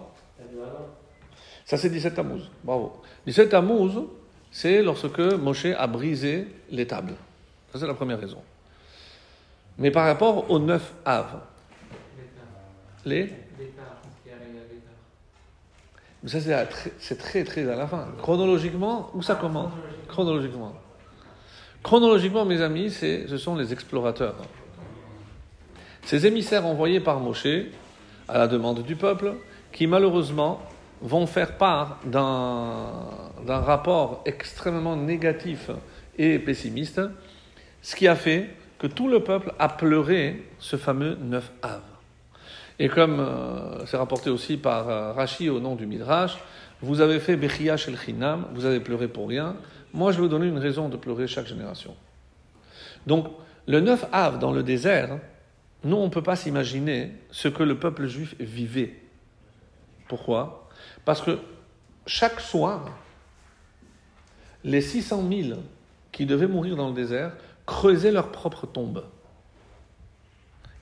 [1.64, 2.48] Ça, c'est 17 Tammuz.
[2.64, 3.00] Bravo.
[3.26, 3.92] 17 Tammuz,
[4.50, 7.14] c'est lorsque Moshe a brisé les tables.
[7.72, 8.42] Ça, c'est la première raison.
[9.78, 11.40] Mais par rapport aux 9 Av,
[13.04, 13.32] les
[16.22, 16.38] mais ça,
[16.98, 18.08] c'est très, très à la fin.
[18.20, 19.72] Chronologiquement, où ça commence?
[20.08, 20.74] Chronologiquement.
[21.82, 24.36] Chronologiquement, mes amis, ce sont les explorateurs.
[26.02, 27.46] Ces émissaires envoyés par Moshe,
[28.28, 29.34] à la demande du peuple,
[29.72, 30.60] qui malheureusement
[31.00, 35.70] vont faire part d'un rapport extrêmement négatif
[36.18, 37.00] et pessimiste,
[37.80, 41.80] ce qui a fait que tout le peuple a pleuré ce fameux 9 Av.
[42.80, 46.38] Et comme euh, c'est rapporté aussi par euh, Rashi au nom du Midrash,
[46.80, 49.54] vous avez fait Bechia Shel Chinam, vous avez pleuré pour rien.
[49.92, 51.94] Moi, je vais vous donner une raison de pleurer chaque génération.
[53.06, 53.26] Donc,
[53.66, 55.18] le 9 Av dans le désert,
[55.84, 58.94] nous, on ne peut pas s'imaginer ce que le peuple juif vivait.
[60.08, 60.66] Pourquoi?
[61.04, 61.38] Parce que
[62.06, 62.96] chaque soir,
[64.64, 65.60] les 600 000
[66.12, 67.32] qui devaient mourir dans le désert
[67.66, 69.04] creusaient leur propre tombe.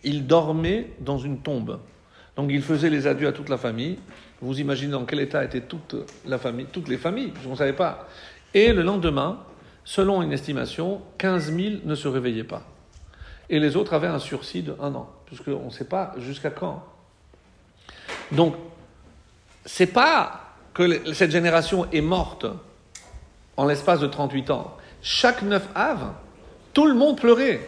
[0.05, 1.81] Ils dormaient dans une tombe.
[2.37, 3.99] Donc ils faisaient les adieux à toute la famille.
[4.41, 7.73] Vous imaginez dans quel état était toute la famille, toutes les familles, je ne savais
[7.73, 8.09] pas.
[8.55, 9.41] Et le lendemain,
[9.85, 12.63] selon une estimation, 15 000 ne se réveillaient pas.
[13.51, 16.85] Et les autres avaient un sursis de un an, puisqu'on ne sait pas jusqu'à quand.
[18.31, 18.55] Donc,
[19.65, 22.47] c'est pas que cette génération est morte
[23.57, 24.77] en l'espace de 38 ans.
[25.03, 26.13] Chaque 9 av,
[26.73, 27.61] tout le monde pleurait.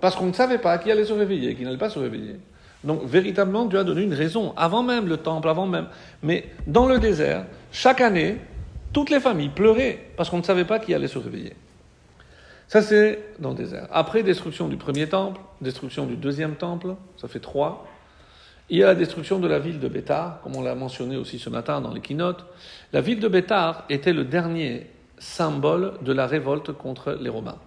[0.00, 2.36] Parce qu'on ne savait pas qui allait se réveiller, qui n'allait pas se réveiller.
[2.84, 5.88] Donc, véritablement, Dieu a donné une raison, avant même le temple, avant même.
[6.22, 8.38] Mais dans le désert, chaque année,
[8.92, 11.54] toutes les familles pleuraient parce qu'on ne savait pas qui allait se réveiller.
[12.68, 13.88] Ça, c'est dans le désert.
[13.90, 17.86] Après, destruction du premier temple, destruction du deuxième temple, ça fait trois.
[18.70, 21.40] Il y a la destruction de la ville de Bétar, comme on l'a mentionné aussi
[21.40, 22.46] ce matin dans les keynotes.
[22.92, 24.86] La ville de Bétar était le dernier
[25.18, 27.58] symbole de la révolte contre les Romains.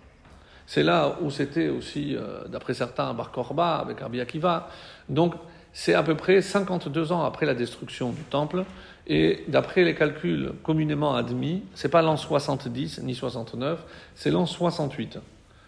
[0.65, 4.69] C'est là où c'était aussi, euh, d'après certains, Bar Korba avec Rabbi Akiva.
[5.09, 5.35] Donc,
[5.73, 8.63] c'est à peu près 52 ans après la destruction du temple.
[9.07, 13.83] Et d'après les calculs communément admis, c'est pas l'an 70 ni 69,
[14.15, 15.19] c'est l'an 68.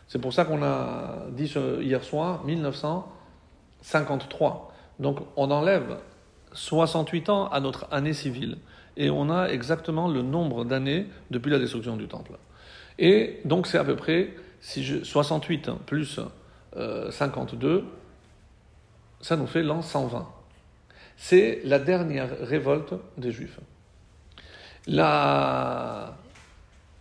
[0.08, 4.72] C'est pour ça qu'on a dit hier soir 1953.
[5.00, 5.98] Donc on enlève
[6.54, 8.58] 68 ans à notre année civile.
[8.98, 12.38] Et on a exactement le nombre d'années depuis la destruction du temple.
[12.98, 14.30] Et donc c'est à peu près
[14.66, 16.20] si je, 68 plus
[17.12, 17.82] 52, euh,
[19.22, 20.28] ça nous fait l'an 120.
[21.18, 23.60] C'est la dernière révolte des Juifs.
[24.88, 26.18] La,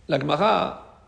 [0.07, 1.01] la Gemara,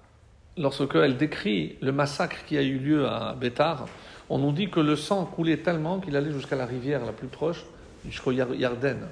[0.57, 3.85] lorsqu'elle décrit le massacre qui a eu lieu à Bétar,
[4.27, 7.27] on nous dit que le sang coulait tellement qu'il allait jusqu'à la rivière la plus
[7.27, 7.65] proche,
[8.03, 9.07] jusqu'au Yarden.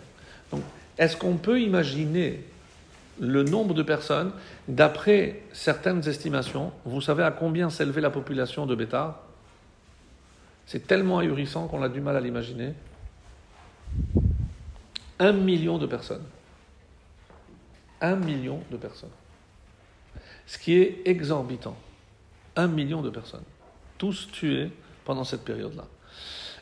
[0.51, 0.63] Donc,
[0.97, 2.43] est-ce qu'on peut imaginer
[3.19, 4.31] le nombre de personnes,
[4.67, 9.21] d'après certaines estimations, vous savez à combien s'élevait la population de Bétar
[10.65, 12.73] C'est tellement ahurissant qu'on a du mal à l'imaginer.
[15.19, 16.25] Un million de personnes.
[18.01, 19.09] Un million de personnes.
[20.45, 21.77] Ce qui est exorbitant.
[22.55, 23.43] Un million de personnes.
[23.97, 24.71] Tous tués
[25.05, 25.85] pendant cette période-là.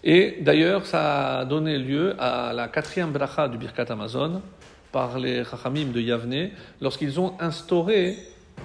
[0.04, 4.42] Et d'ailleurs, ça a donné lieu à la quatrième bracha du Birkat Amazon
[4.94, 8.18] par les Chachamim de Yavne lorsqu'ils ont instauré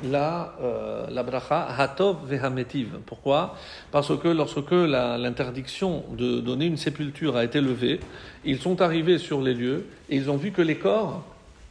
[0.05, 2.99] la, euh, la bracha Hatov Vehametiv.
[3.07, 3.57] Pourquoi?
[3.91, 7.99] Parce que lorsque l'interdiction de donner une sépulture a été levée,
[8.45, 11.25] ils sont arrivés sur les lieux et ils ont vu que les corps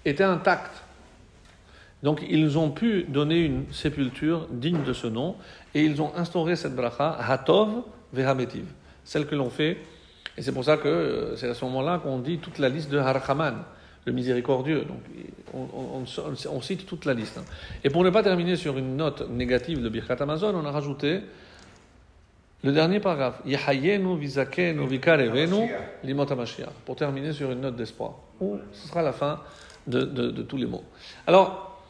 [0.03, 0.83] étaient intacts.
[2.03, 5.35] Donc ils ont pu donner une sépulture digne de ce nom
[5.73, 8.65] et ils ont instauré cette bracha Hatov Vehametiv,
[9.03, 9.77] celle que l'on fait.
[10.35, 12.89] Et c'est pour ça que euh, c'est à ce moment-là qu'on dit toute la liste
[12.89, 13.55] de Harachaman
[14.07, 14.85] le miséricordieux.
[14.85, 14.99] Donc,
[15.53, 17.39] on, cite toute la liste.
[17.83, 21.21] Et pour ne pas terminer sur une note négative de Birkat Amazon, on a rajouté
[22.63, 23.41] le dernier paragraphe.
[26.85, 28.15] Pour terminer sur une note d'espoir.
[28.39, 29.41] Ou ce sera la fin
[29.87, 30.83] de, tous les mots.
[31.27, 31.81] Alors,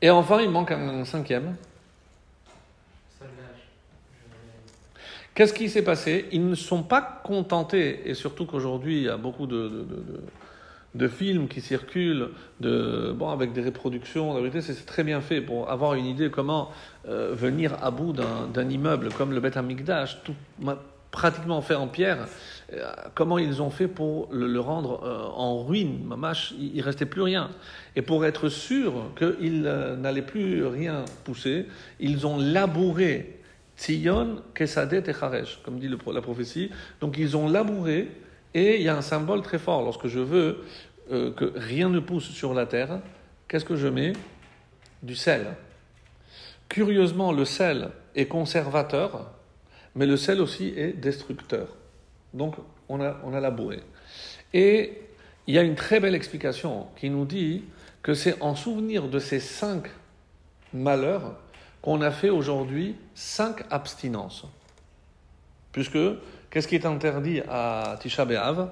[0.00, 1.56] et enfin, il manque un cinquième.
[5.34, 6.26] Qu'est-ce qui s'est passé?
[6.32, 9.86] Ils ne sont pas contentés, et surtout qu'aujourd'hui, il y a beaucoup de
[11.08, 12.30] films qui circulent,
[12.60, 14.34] de, bon, avec des reproductions.
[14.34, 16.70] La vérité, c'est très bien fait pour avoir une idée comment
[17.08, 20.34] euh, venir à bout d'un immeuble comme le Beth Amikdash, tout
[21.10, 22.26] pratiquement fait en pierre,
[22.72, 26.04] euh, comment ils ont fait pour le, rendre euh, en ruine?
[26.04, 27.50] Mamash, il, ne restait plus rien.
[27.94, 31.66] Et pour être sûr qu'il n'allait plus rien pousser,
[32.00, 33.40] ils ont labouré
[33.78, 36.70] Tzion, Kesadet et Charesh, comme dit la prophétie.
[37.00, 38.08] Donc ils ont labouré,
[38.54, 39.82] et il y a un symbole très fort.
[39.82, 40.64] Lorsque je veux
[41.08, 43.00] que rien ne pousse sur la terre,
[43.48, 44.12] qu'est-ce que je mets?
[45.02, 45.54] Du sel.
[46.68, 49.30] Curieusement, le sel est conservateur,
[49.94, 51.76] mais le sel aussi est destructeur.
[52.34, 52.56] Donc,
[52.88, 53.80] on a, on a labouré.
[54.52, 55.00] Et
[55.46, 57.64] il y a une très belle explication qui nous dit
[58.02, 59.90] que c'est en souvenir de ces cinq
[60.72, 61.36] malheurs
[61.82, 64.44] qu'on a fait aujourd'hui cinq abstinences.
[65.72, 65.98] Puisque,
[66.50, 68.68] qu'est-ce qui est interdit à Tisha B'Av?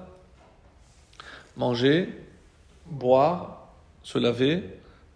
[1.57, 2.09] Manger,
[2.85, 3.69] boire,
[4.03, 4.63] se laver,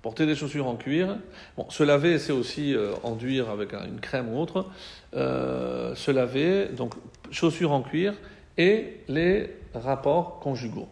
[0.01, 1.17] Porter des chaussures en cuir.
[1.57, 4.65] Bon, se laver, c'est aussi euh, enduire avec une crème ou autre.
[5.13, 6.93] Euh, se laver, donc
[7.31, 8.13] chaussures en cuir
[8.57, 10.87] et les rapports conjugaux.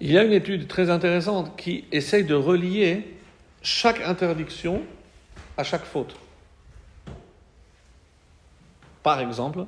[0.00, 3.16] Il y a une étude très intéressante qui essaye de relier
[3.62, 4.82] chaque interdiction
[5.56, 6.16] à chaque faute.
[9.08, 9.64] Par exemple,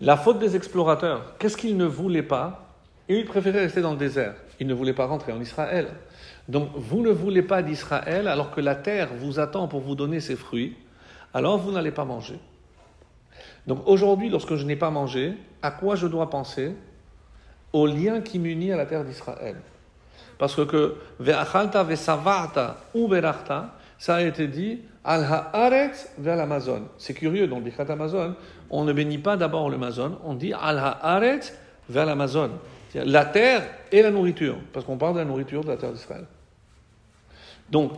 [0.00, 2.68] la faute des explorateurs, qu'est-ce qu'ils ne voulaient pas?
[3.08, 5.88] Ils préféraient rester dans le désert il ne voulait pas rentrer en Israël.
[6.48, 10.20] Donc vous ne voulez pas d'Israël alors que la terre vous attend pour vous donner
[10.20, 10.76] ses fruits,
[11.34, 12.38] alors vous n'allez pas manger.
[13.66, 16.76] Donc aujourd'hui, lorsque je n'ai pas mangé, à quoi je dois penser?
[17.72, 19.56] Au lien qui m'unit à la terre d'Israël.
[20.38, 20.94] Parce que
[22.94, 23.08] ou
[24.00, 26.88] ça a été dit al haaretz vers l'Amazon.
[26.98, 28.34] C'est curieux, dans le Amazon,
[28.70, 31.52] on ne bénit pas d'abord l'Amazon, on dit al haaretz
[31.88, 32.50] vers l'Amazon
[32.94, 36.24] la terre et la nourriture, parce qu'on parle de la nourriture de la terre d'Israël.
[37.70, 37.92] Donc,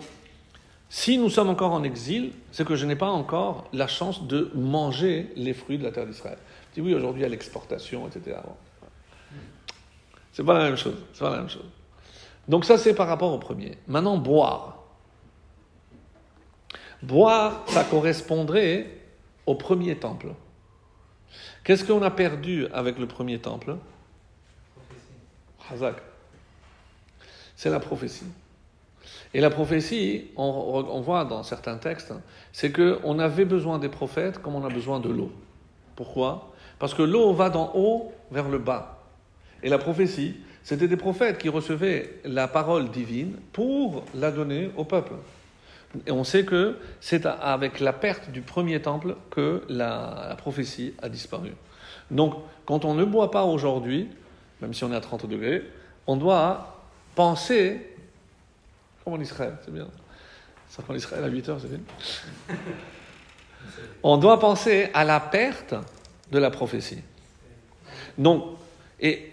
[0.91, 4.51] si nous sommes encore en exil, c'est que je n'ai pas encore la chance de
[4.55, 6.37] manger les fruits de la terre d'Israël.
[6.71, 8.37] Je dis oui, aujourd'hui a l'exportation, etc.
[10.33, 10.97] C'est pas la même chose.
[11.15, 11.69] C'est pas la même chose.
[12.49, 13.79] Donc ça c'est par rapport au premier.
[13.87, 14.82] Maintenant boire.
[17.03, 18.87] Boire, ça correspondrait
[19.47, 20.29] au premier temple.
[21.65, 23.77] Qu'est-ce qu'on a perdu avec le premier temple?
[27.57, 28.27] C'est la prophétie.
[29.35, 32.13] Et la prophétie, on, voit dans certains textes,
[32.53, 35.33] c'est qu'on avait besoin des prophètes comme on a besoin de l'eau.
[35.97, 36.53] Pourquoi?
[36.79, 38.99] Parce que l'eau va d'en haut vers le bas.
[39.63, 44.85] Et la prophétie, c'était des prophètes qui recevaient la parole divine pour la donner au
[44.85, 45.15] peuple.
[46.07, 51.09] Et on sait que c'est avec la perte du premier temple que la prophétie a
[51.09, 51.53] disparu.
[52.11, 52.35] Donc,
[52.67, 54.09] quand on ne boit pas aujourd'hui,
[54.61, 55.63] même si on est à 30 degrés,
[56.07, 56.83] on doit
[57.15, 57.95] penser,
[59.05, 59.89] comme en Israël, c'est bien.
[60.69, 61.81] Ça en Israël à 8 heures, c'est bien.
[64.03, 65.75] on doit penser à la perte
[66.31, 67.03] de la prophétie.
[68.17, 68.57] Donc,
[69.01, 69.33] et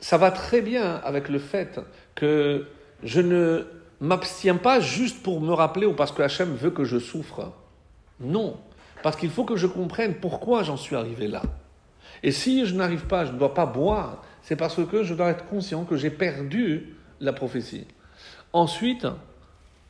[0.00, 1.80] ça va très bien avec le fait
[2.14, 2.66] que
[3.02, 3.66] je ne
[4.02, 7.52] m'abstiens pas juste pour me rappeler ou parce que Hachem veut que je souffre.
[8.20, 8.56] Non,
[9.02, 11.42] parce qu'il faut que je comprenne pourquoi j'en suis arrivé là.
[12.22, 15.30] Et si je n'arrive pas, je ne dois pas boire, c'est parce que je dois
[15.30, 17.86] être conscient que j'ai perdu la prophétie.
[18.52, 19.06] Ensuite,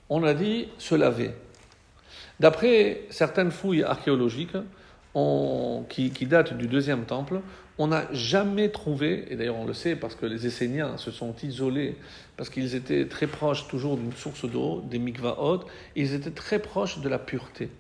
[0.09, 1.33] on a dit se laver.
[2.41, 4.57] D'après certaines fouilles archéologiques
[5.89, 7.41] qui, datent du deuxième temple,
[7.79, 11.35] on n'a jamais trouvé, et d'ailleurs on le sait parce que les Esséniens se sont
[11.43, 11.97] isolés,
[12.37, 15.65] parce qu'ils étaient très proches toujours d'une source d'eau, des mikvaot,
[15.97, 17.71] ils étaient très proches de la pureté.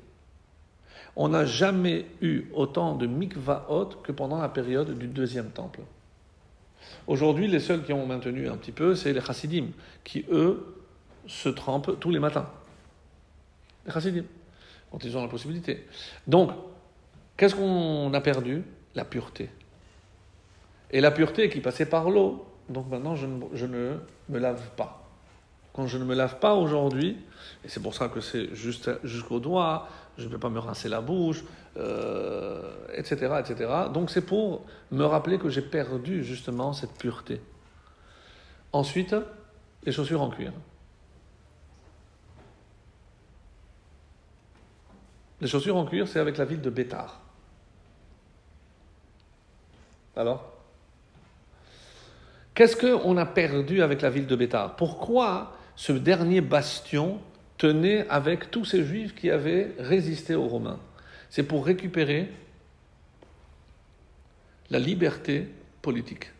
[1.17, 5.81] On n'a jamais eu autant de mikvaot que pendant la période du deuxième temple.
[7.07, 9.69] Aujourd'hui, les seuls qui ont maintenu un petit peu, c'est les chassidim,
[10.05, 10.77] qui eux
[11.27, 12.49] se trempent tous les matins.
[13.87, 14.25] Les chassidim,
[14.91, 15.87] quand ils ont la possibilité.
[16.27, 16.51] Donc,
[17.37, 18.62] qu'est-ce qu'on a perdu?
[18.95, 19.49] La pureté.
[20.91, 23.96] Et la pureté qui passait par l'eau, donc maintenant je ne,
[24.29, 24.98] me lave pas.
[25.72, 27.16] Quand je ne me lave pas aujourd'hui,
[27.64, 30.88] et c'est pour ça que c'est juste jusqu'au doigt, je ne peux pas me rincer
[30.88, 31.44] la bouche,
[31.75, 33.70] etc., euh, etc.
[33.92, 37.40] Donc c'est pour me rappeler que j'ai perdu justement cette pureté.
[38.72, 39.14] Ensuite,
[39.85, 40.53] les chaussures en cuir.
[45.40, 47.20] Les chaussures en cuir, c'est avec la ville de Bétar.
[50.14, 50.52] Alors?
[52.55, 57.19] Qu'est-ce qu'on a perdu avec la ville de Bétar Pourquoi ce dernier bastion
[57.57, 60.79] tenait avec tous ces juifs qui avaient résisté aux Romains?
[61.31, 62.31] C'est pour récupérer
[64.69, 65.49] la liberté
[65.81, 66.31] politique.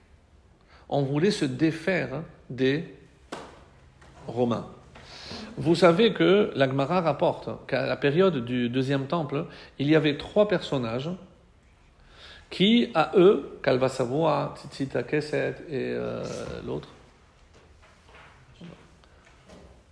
[0.89, 2.85] On voulait se défaire des
[4.27, 4.67] Romains.
[5.57, 9.47] Vous savez que l'Agmara rapporte qu'à la période du deuxième temple,
[9.79, 11.11] il y avait trois personnages
[12.53, 16.23] qui, à eux, Kalva Savoie, Tzitzita Keset et euh,
[16.67, 16.89] l'autre,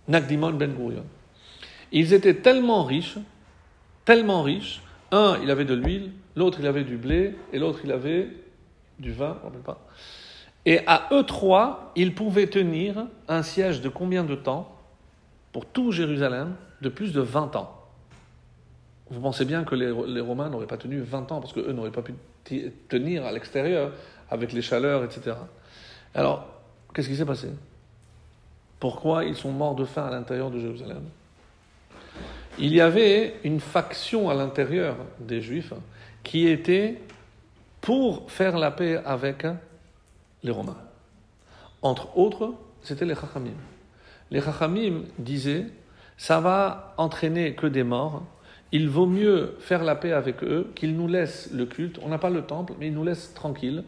[0.07, 1.03] Nagdimon Ben Gurion,
[1.91, 3.17] ils étaient tellement riches,
[4.05, 7.91] tellement riches, un, il avait de l'huile, l'autre, il avait du blé, et l'autre, il
[7.91, 8.29] avait
[8.99, 9.83] du vin, je ne pas.
[10.67, 14.77] Et à eux trois, ils pouvaient tenir un siège de combien de temps
[15.51, 17.75] pour tout Jérusalem de plus de 20 ans?
[19.09, 22.03] Vous pensez bien que les, Romains n'auraient pas tenu 20 ans parce qu'eux n'auraient pas
[22.03, 22.13] pu
[22.87, 23.91] tenir à l'extérieur
[24.29, 25.35] avec les chaleurs, etc.
[26.13, 26.47] Alors,
[26.93, 27.49] qu'est-ce qui s'est passé?
[28.79, 31.03] Pourquoi ils sont morts de faim à l'intérieur de Jérusalem?
[32.57, 35.73] Il y avait une faction à l'intérieur des Juifs
[36.23, 37.01] qui était
[37.79, 39.45] pour faire la paix avec
[40.43, 40.77] les Romains.
[41.81, 43.55] Entre autres, c'était les Chachamim
[44.31, 45.67] les Chachamim disaient
[46.17, 48.23] ça va entraîner que des morts.
[48.71, 51.99] Il vaut mieux faire la paix avec eux, qu'ils nous laissent le culte.
[52.01, 53.83] On n'a pas le temple, mais ils nous laissent tranquilles.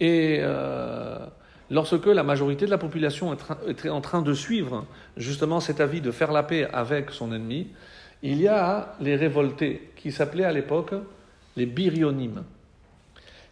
[0.00, 1.18] Et euh,
[1.70, 3.36] lorsque la majorité de la population
[3.66, 4.84] est en train de suivre
[5.16, 7.68] justement cet avis de faire la paix avec son ennemi,
[8.22, 10.94] il y a les révoltés qui s'appelaient à l'époque
[11.56, 12.42] les birionymes.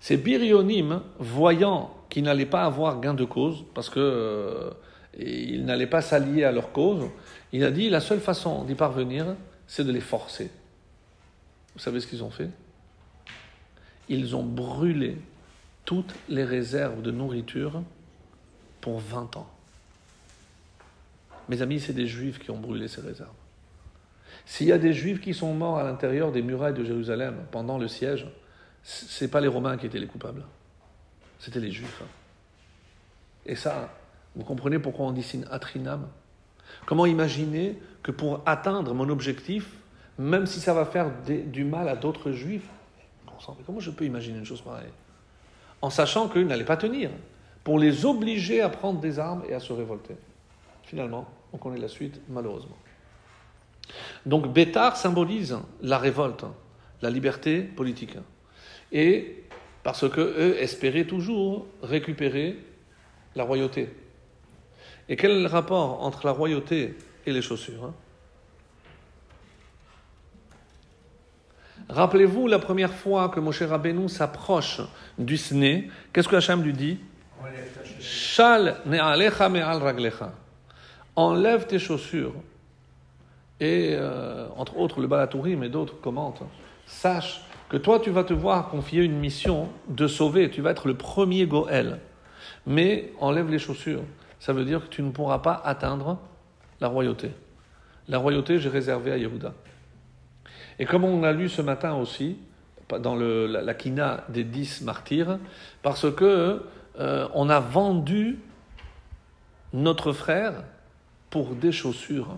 [0.00, 4.70] Ces birionymes, voyant qu'ils n'allaient pas avoir gain de cause, parce que euh,
[5.16, 7.08] et il n'allait pas s'allier à leur cause,
[7.52, 10.50] il a dit la seule façon d'y parvenir, c'est de les forcer.
[11.74, 12.50] Vous savez ce qu'ils ont fait?
[14.08, 15.16] Ils ont brûlé
[15.84, 17.82] toutes les réserves de nourriture
[18.80, 19.50] pour 20 ans.
[21.48, 23.32] Mes amis, c'est des juifs qui ont brûlé ces réserves.
[24.46, 27.78] S'il y a des juifs qui sont morts à l'intérieur des murailles de Jérusalem pendant
[27.78, 28.26] le siège,
[28.82, 30.44] ce n'est pas les Romains qui étaient les coupables,
[31.38, 32.02] c'était les juifs.
[33.46, 33.94] Et ça,
[34.36, 36.08] vous comprenez pourquoi on dit sin atrinam
[36.86, 39.76] Comment imaginer que pour atteindre mon objectif,
[40.18, 42.68] même si ça va faire du mal à d'autres juifs,
[43.66, 44.92] comment je peux imaginer une chose pareille
[45.82, 47.10] En sachant qu'ils n'allaient pas tenir,
[47.64, 50.14] pour les obliger à prendre des armes et à se révolter.
[50.82, 52.76] Finalement, on connaît la suite, malheureusement.
[54.26, 56.44] Donc Bétar symbolise la révolte,
[57.02, 58.16] la liberté politique.
[58.92, 59.44] Et
[59.82, 62.58] parce qu'eux espéraient toujours récupérer
[63.34, 63.88] la royauté.
[65.08, 66.96] Et quel est le rapport entre la royauté
[67.26, 67.92] et les chaussures
[71.88, 74.80] Rappelez-vous la première fois que Moshe Rabbeinu s'approche
[75.18, 76.98] du Sné, qu'est-ce que Hachem lui dit?
[78.00, 80.32] Shal ne'alecha me'al raglecha.
[81.16, 82.34] Enlève tes chaussures.
[83.60, 86.42] Et euh, entre autres, le Balatourim et d'autres commentent
[86.86, 90.50] Sache que toi, tu vas te voir confier une mission de sauver.
[90.50, 92.00] Tu vas être le premier Goël.
[92.66, 94.02] Mais enlève les chaussures
[94.44, 96.18] ça veut dire que tu ne pourras pas atteindre
[96.78, 97.30] la royauté.
[98.08, 99.54] La royauté, j'ai réservé à Yehuda.
[100.78, 102.36] Et comme on a lu ce matin aussi,
[102.88, 105.38] dans le, la, kina des dix martyrs,
[105.82, 106.62] parce que
[106.98, 108.38] euh, on a vendu
[109.72, 110.52] notre frère
[111.30, 112.36] pour des chaussures.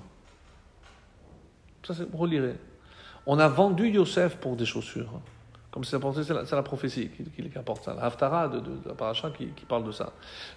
[1.86, 2.56] Ça, c'est relirez.
[3.26, 5.20] On a vendu Yosef pour des chaussures.
[5.70, 9.92] Comme c'est la, prophétie qui, apporte ça, la Haftara de, la paracha qui, parle de
[9.92, 10.12] ça.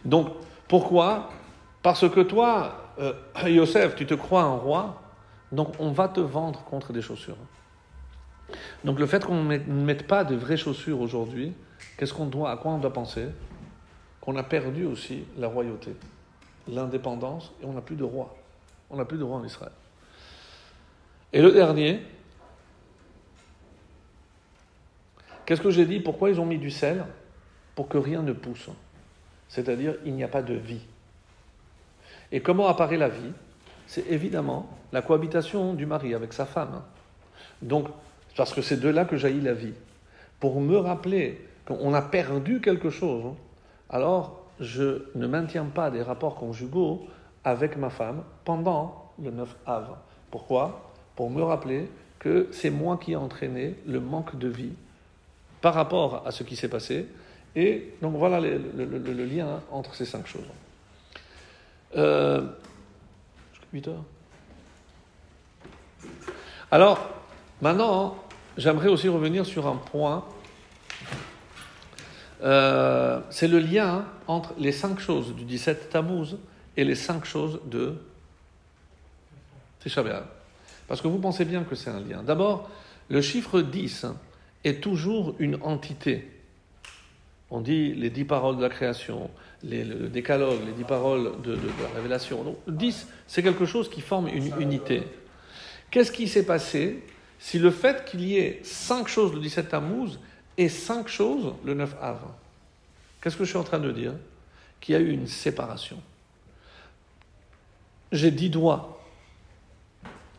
[0.06, 0.30] Donc,
[0.68, 1.30] pourquoi?
[1.82, 3.13] Parce que toi, euh,
[3.46, 5.02] Yosef, tu te crois un roi,
[5.52, 7.36] donc on va te vendre contre des chaussures.
[8.84, 11.54] Donc le fait qu'on ne mette pas de vraies chaussures aujourd'hui,
[11.98, 13.28] qu'est-ce qu'on doit, à quoi on doit penser?
[14.22, 15.96] Qu'on a perdu aussi la royauté,
[16.68, 18.36] l'indépendance, et on n'a plus de roi.
[18.90, 19.72] On n'a plus de roi en Israël.
[21.32, 22.02] Et le dernier,
[25.50, 26.00] Qu'est-ce que j'ai dit?
[26.00, 27.04] Pourquoi ils ont mis du sel?
[27.74, 28.70] Pour que rien ne pousse.
[29.48, 30.82] C'est-à-dire, il n'y a pas de vie.
[32.32, 33.32] Et comment apparaît la vie?
[33.88, 36.84] C'est évidemment la cohabitation du mari avec sa femme.
[37.64, 37.88] Donc,
[38.39, 39.73] parce que c'est de là que jaillit la vie.
[40.39, 43.34] Pour me rappeler qu'on a perdu quelque chose,
[43.89, 47.06] alors je ne maintiens pas des rapports conjugaux
[47.43, 49.89] avec ma femme pendant le 9 av.
[50.32, 50.89] Pourquoi?
[51.17, 54.72] Pour me rappeler que c'est moi qui ai entraîné le manque de vie
[55.59, 57.07] par rapport à ce qui s'est passé.
[57.57, 60.47] Et donc voilà le, lien entre ces cinq choses.
[61.97, 62.47] Euh,
[66.72, 67.09] Alors,
[67.61, 68.16] maintenant,
[68.58, 70.26] j'aimerais aussi revenir sur un point.
[72.41, 76.38] Euh, c'est le lien entre les cinq choses du 17 Tammuz
[76.78, 77.95] et les cinq choses de
[79.82, 80.04] Tisha
[80.88, 82.24] Parce que vous pensez bien que c'est un lien.
[82.24, 82.70] D'abord,
[83.10, 84.06] le chiffre 10
[84.64, 86.30] est toujours une entité.
[87.52, 89.30] On dit les dix paroles de la création,
[89.64, 92.43] le décalogue, les dix paroles de, la révélation.
[92.43, 95.04] Donc, dix, c'est quelque chose qui forme une unité.
[95.89, 97.04] Qu'est-ce qui s'est passé?
[97.40, 100.20] Si le fait qu'il y ait cinq choses le 17 Tammuz
[100.58, 102.20] et cinq choses le 9 Av
[103.22, 104.14] Qu'est-ce que je suis en train de dire?
[104.80, 106.02] Qu'il y a eu une séparation.
[108.12, 109.02] J'ai dix doigts.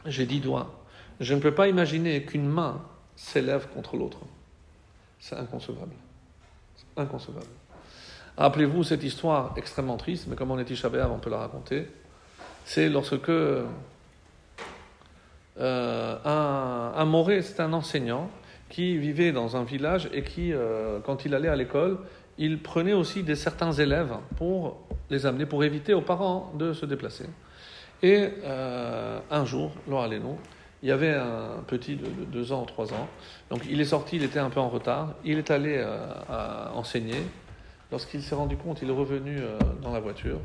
[0.07, 0.83] J'ai dix doigts.
[1.21, 2.83] Je ne peux pas imaginer qu'une main
[3.17, 4.21] s'élève contre l'autre.
[5.19, 5.95] C'est inconcevable.
[6.77, 7.47] C'est inconcevable.
[8.39, 11.87] Rappelez-vous cette histoire extrêmement triste, mais comme on est Tisha on peut la raconter.
[12.65, 13.67] C'est lorsque euh,
[15.59, 16.19] un,
[17.01, 18.31] un Moré, c'est un enseignant
[18.69, 21.99] qui vivait dans un village et qui, euh, quand il allait à l'école,
[22.37, 26.85] il prenait aussi des certains élèves pour les amener, pour éviter aux parents de se
[26.85, 27.25] déplacer.
[28.03, 30.37] Et euh, un jour, Laura Lénon,
[30.83, 33.09] il y avait un petit de, deux ans, trois ans.
[33.49, 35.15] Donc il est sorti, il était un peu en retard.
[35.25, 37.23] Il est allé euh, enseigner.
[37.91, 39.39] Lorsqu'il s'est rendu compte, il est revenu
[39.83, 40.39] dans la voiture.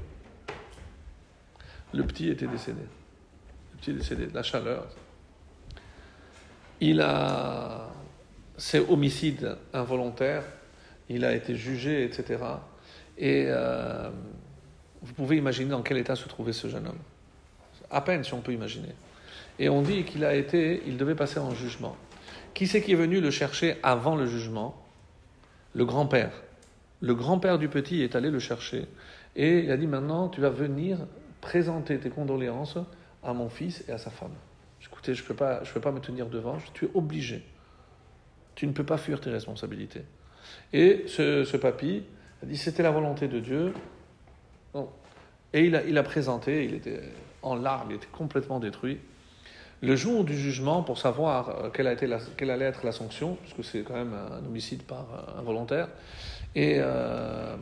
[1.93, 2.81] Le petit était décédé.
[3.73, 4.87] Le petit est décédé de la chaleur.
[6.81, 7.89] Il a.
[8.57, 10.43] C'est homicide involontaire.
[11.09, 12.39] Il a été jugé, etc.
[13.17, 14.09] Et euh,
[15.01, 16.99] vous pouvez imaginer dans quel état se trouvait ce jeune homme.
[17.91, 18.89] À peine si on peut imaginer.
[19.59, 21.95] Et on dit qu'il a été, il devait passer en jugement.
[22.53, 24.81] Qui c'est qui est venu le chercher avant le jugement?
[25.73, 26.31] Le grand-père.
[27.01, 28.87] Le grand-père du petit est allé le chercher
[29.35, 30.97] et il a dit maintenant tu vas venir
[31.41, 32.77] présenter tes condoléances
[33.23, 34.33] à mon fils et à sa femme.
[35.13, 37.43] Je ne peux, pas, me tenir devant, tu es obligé.
[38.55, 40.03] Tu ne peux pas fuir tes responsabilités.
[40.73, 42.03] Et ce, ce papy
[42.41, 43.73] a dit c'était la volonté de Dieu.
[45.53, 46.99] Et il a, présenté, il était
[47.41, 48.99] en larmes, il était complètement détruit.
[49.81, 51.87] Le jour du jugement, pour savoir euh, quelle
[52.49, 55.87] allait être la sanction, puisque c'est quand même un homicide par euh, involontaire,
[56.55, 57.55] et euh,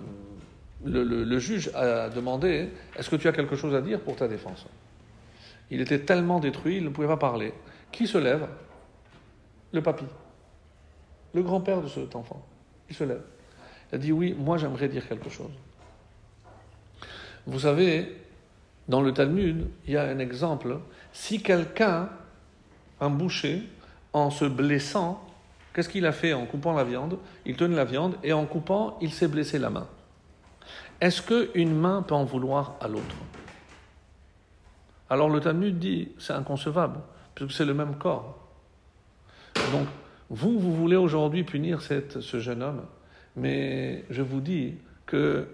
[0.85, 4.65] le, juge a demandé Est-ce que tu as quelque chose à dire pour ta défense?
[5.73, 7.51] Il était tellement détruit, il ne pouvait pas parler.
[7.91, 8.47] Qui se lève
[9.71, 10.05] Le papy,
[11.33, 12.45] le grand-père de cet enfant.
[12.91, 13.23] Il se lève.
[13.91, 15.51] Il a dit Oui, moi j'aimerais dire quelque chose.
[17.47, 18.21] Vous savez,
[18.87, 20.77] dans le Talmud, il y a un exemple.
[21.11, 22.09] Si quelqu'un,
[23.01, 23.63] un boucher,
[24.13, 25.27] en se blessant,
[25.73, 27.17] qu'est-ce qu'il a fait en coupant la viande?
[27.47, 29.87] Il tenait la viande et en coupant, il s'est blessé la main.
[31.01, 33.15] Est-ce qu'une main peut en vouloir à l'autre?
[35.13, 36.99] Alors le Talmud dit, c'est inconcevable,
[37.35, 38.35] puisque c'est le même corps.
[39.71, 39.85] Donc,
[40.31, 42.81] vous, vous voulez aujourd'hui punir ce jeune homme,
[43.35, 44.73] mais je vous dis
[45.05, 45.45] que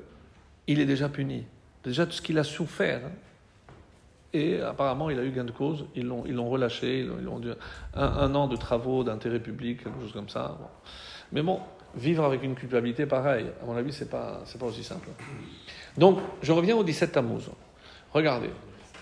[0.67, 1.43] il est déjà puni.
[1.83, 3.01] Déjà, tout ce qu'il a souffert,
[4.31, 5.87] et apparemment, il a eu gain de cause.
[5.93, 7.01] Ils l'ont, l'ont relâché.
[7.01, 7.49] Ils ont, dû
[7.95, 10.57] un, an de travaux d'intérêt public, quelque chose comme ça.
[11.33, 11.59] Mais bon,
[11.95, 15.09] vivre avec une culpabilité pareille, à mon avis, c'est pas, pas aussi simple.
[15.97, 17.49] Donc, je reviens au 17 Tammuz.
[18.13, 18.51] Regardez.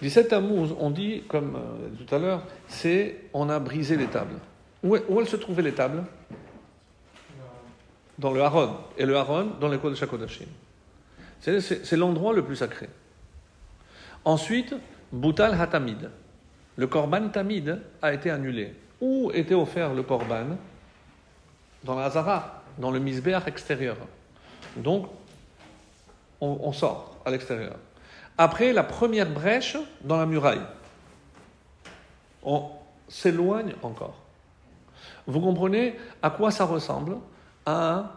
[0.01, 4.35] 17 Tammuz, on dit, comme euh, tout à l'heure, c'est on a brisé les tables.
[4.83, 6.03] Où, elles se trouvaient les tables?
[8.19, 8.75] Dans le Haron.
[8.97, 10.47] Et le Haron, dans l'école de Shakodashim.
[11.41, 12.89] C'est l'endroit le plus sacré.
[14.25, 14.75] Ensuite,
[15.11, 16.09] Boutal Hatamid.
[16.75, 18.73] Le Korban Tamid a été annulé.
[19.01, 20.57] Où était offert le Korban?
[21.83, 23.97] Dans la Hazara, dans le Misbeach extérieur.
[24.75, 25.07] Donc,
[26.41, 27.75] on, sort à l'extérieur.
[28.37, 30.65] Après la première brèche dans la muraille,
[32.43, 32.69] on
[33.07, 34.15] s'éloigne encore.
[35.25, 37.17] Vous comprenez à quoi ça ressemble?
[37.65, 38.11] À un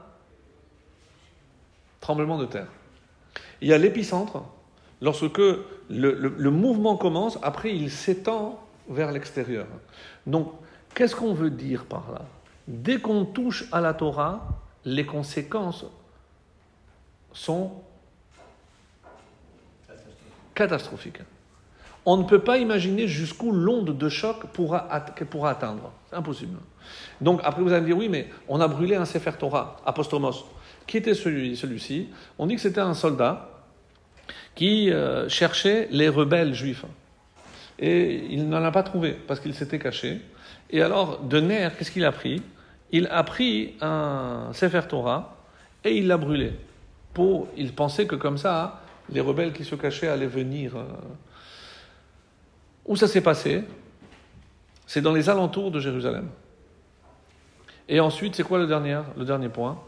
[2.01, 2.69] tremblement de terre
[3.61, 4.43] il y a l'épicentre.
[5.03, 5.41] Lorsque
[5.89, 9.67] le, mouvement commence, après il s'étend vers l'extérieur.
[10.27, 10.53] Donc,
[10.95, 12.23] qu'est-ce qu'on veut dire par là?
[12.69, 14.47] Dès qu'on touche à la Torah,
[14.85, 15.87] les conséquences
[17.33, 17.73] sont
[20.61, 21.23] catastrophiques.
[22.05, 24.89] On ne peut pas imaginer jusqu'où l'onde de choc pourra,
[25.31, 25.93] pourra atteindre.
[26.09, 26.59] C'est impossible.
[27.21, 30.45] Donc, après, vous allez me dire, oui, mais on a brûlé un Sefer Torah, Apostomos.
[30.87, 32.09] Qui était celui-ci?
[32.39, 33.49] On dit que c'était un soldat
[34.55, 36.85] qui euh, cherchait les rebelles juifs.
[37.79, 40.21] Et il n'en a pas trouvé parce qu'il s'était caché.
[40.69, 42.43] Et alors, de nerfs, qu'est-ce qu'il a pris?
[42.93, 45.37] Il a pris un Sefer Torah
[45.85, 46.53] et il l'a brûlé.
[47.15, 48.81] Pour, il pensait que comme ça,
[49.11, 50.77] les rebelles qui se cachaient allaient venir.
[50.77, 50.87] Euh.
[52.87, 53.65] Où ça s'est passé?
[54.87, 56.29] C'est dans les alentours de Jérusalem.
[57.89, 59.01] Et ensuite, c'est quoi le dernier,
[59.49, 59.81] point?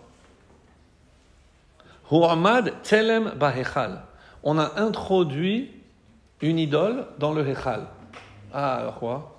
[2.10, 2.24] On
[4.58, 5.70] a introduit
[6.40, 7.86] une idole dans le Hechal.
[8.52, 9.38] Ah, alors quoi?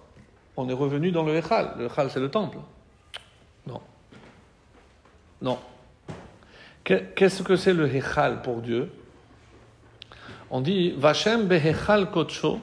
[0.55, 1.73] On est revenu dans le Hechal.
[1.77, 2.57] Le Hechal, c'est le temple.
[3.67, 3.81] Non.
[5.41, 5.59] Non.
[6.83, 8.91] Qu'est-ce que c'est le Hechal pour Dieu?
[10.49, 12.59] On dit Vashem behechal kotsho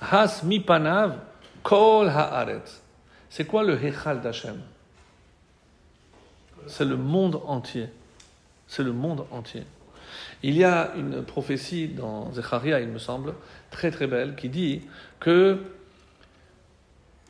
[0.00, 1.18] has mipanav
[1.62, 2.80] kol haaretz.
[3.34, 4.60] C'est quoi le Hechal d'Hachem
[6.68, 7.88] C'est le monde entier.
[8.68, 9.64] C'est le monde entier.
[10.44, 13.34] Il y a une prophétie dans Zecharia, il me semble,
[13.72, 14.82] très très belle, qui dit
[15.18, 15.58] que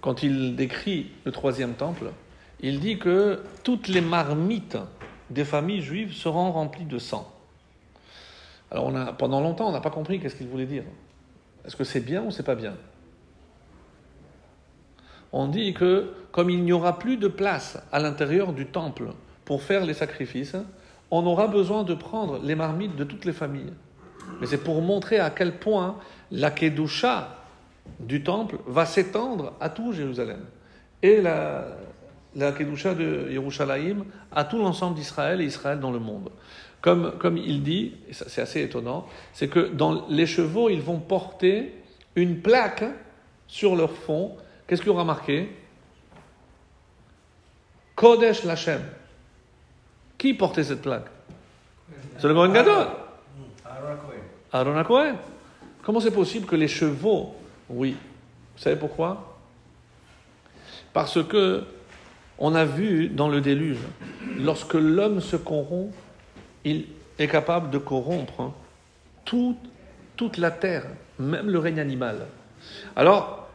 [0.03, 2.13] quand il décrit le troisième temple,
[2.61, 4.77] il dit que toutes les marmites
[5.31, 7.34] des familles juives seront remplies de sang.
[8.71, 10.85] Alors on a, pendant longtemps, on n'a pas compris qu'est-ce qu'il voulait dire.
[11.65, 12.75] Est-ce que c'est bien ou c'est pas bien?
[15.33, 19.11] On dit que comme il n'y aura plus de place à l'intérieur du temple
[19.45, 20.57] pour faire les sacrifices,
[21.11, 23.73] on aura besoin de prendre les marmites de toutes les familles.
[24.41, 25.97] Mais c'est pour montrer à quel point
[26.31, 27.37] la Kedusha
[28.01, 30.41] du temple va s'étendre à tout Jérusalem.
[31.03, 31.67] Et la,
[32.35, 36.31] la Kedusha de Yerushalayim à tout l'ensemble d'Israël et Israël dans le monde.
[36.85, 40.99] Comme, comme il dit, et c'est assez étonnant, c'est que dans les chevaux, ils vont
[40.99, 41.73] porter
[42.15, 42.85] une plaque
[43.47, 44.37] sur leur fond.
[44.67, 45.49] Qu'est-ce qu'il y aura marqué
[47.95, 48.83] Kodesh Lachem.
[50.19, 51.07] Qui portait cette plaque?
[52.19, 52.89] C'est le Grand Gadol.
[54.53, 55.17] Aaron Cohen.
[55.83, 57.35] Comment c'est possible que les chevaux,
[57.71, 57.97] oui,
[58.57, 59.39] vous savez pourquoi?
[60.93, 61.65] Parce que
[62.39, 63.81] on a vu dans le déluge,
[64.37, 65.95] lorsque l'homme se corrompt,
[66.65, 66.87] il
[67.19, 68.55] est capable de corrompre hein,
[69.25, 70.87] toute la terre,
[71.19, 72.27] même le règne animal.
[72.97, 73.49] Alors,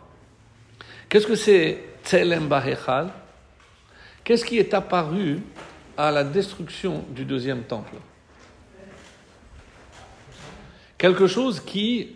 [1.07, 3.09] qu'est-ce que c'est Tselem Bahechal?
[4.23, 5.41] Qu'est-ce qui est apparu
[5.97, 7.95] à la destruction du deuxième temple?
[10.97, 12.15] Quelque chose qui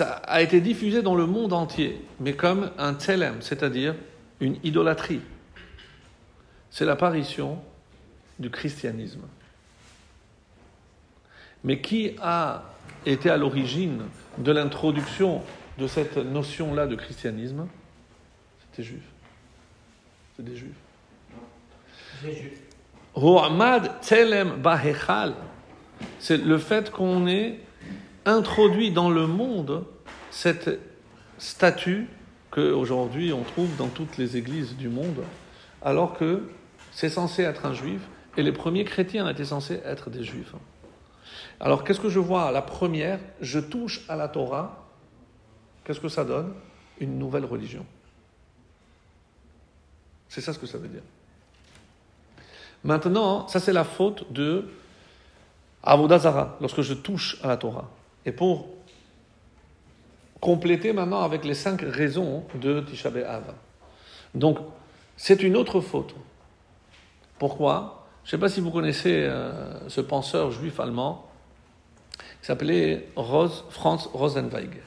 [0.00, 3.94] a été diffusé dans le monde entier, mais comme un Tselem, c'est-à-dire
[4.40, 5.22] une idolâtrie
[6.76, 7.58] c'est l'apparition
[8.38, 9.22] du christianisme.
[11.64, 12.62] Mais qui a
[13.04, 14.04] été à l'origine
[14.38, 15.42] de l'introduction
[15.78, 17.66] de cette notion-là de christianisme?
[18.60, 19.02] C'était juif.
[20.36, 20.76] C'est des juifs.
[22.22, 22.52] Des
[24.02, 25.34] Telem Bahechal,
[26.18, 27.58] c'est le fait qu'on ait
[28.26, 29.84] introduit dans le monde
[30.30, 30.78] cette
[31.38, 32.08] statue
[32.50, 35.22] qu'aujourd'hui on trouve dans toutes les églises du monde,
[35.82, 36.48] alors que
[36.92, 38.00] c'est censé être un juif,
[38.36, 40.54] et les premiers chrétiens étaient censés être des juifs.
[41.60, 44.84] Alors qu'est-ce que je vois La première, je touche à la Torah,
[45.84, 46.52] qu'est-ce que ça donne?
[47.00, 47.84] Une nouvelle religion.
[50.28, 51.02] C'est ça ce que ça veut dire.
[52.84, 54.68] Maintenant, ça c'est la faute de
[55.82, 57.88] Avodazara, lorsque je touche à la Torah.
[58.24, 58.68] Et pour
[60.40, 63.54] compléter maintenant avec les cinq raisons de Tisha B'Av.
[64.34, 64.58] Donc,
[65.16, 66.14] c'est une autre faute.
[67.38, 68.05] Pourquoi?
[68.26, 71.30] Je ne sais pas si vous connaissez euh, ce penseur juif allemand
[72.18, 74.82] qui s'appelait Franz Rosenweig.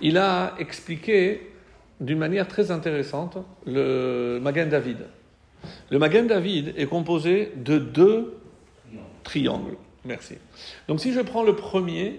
[0.00, 1.52] Il a expliqué
[2.00, 3.36] d'une manière très intéressante
[3.66, 5.04] le Magen David.
[5.90, 8.38] Le Magen David est composé de deux
[9.22, 9.76] triangles.
[10.06, 10.36] Merci.
[10.88, 12.18] Donc si je prends le premier,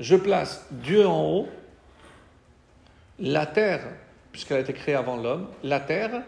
[0.00, 1.48] je place Dieu en haut,
[3.18, 3.84] la terre,
[4.32, 6.22] puisqu'elle a été créée avant l'homme, la terre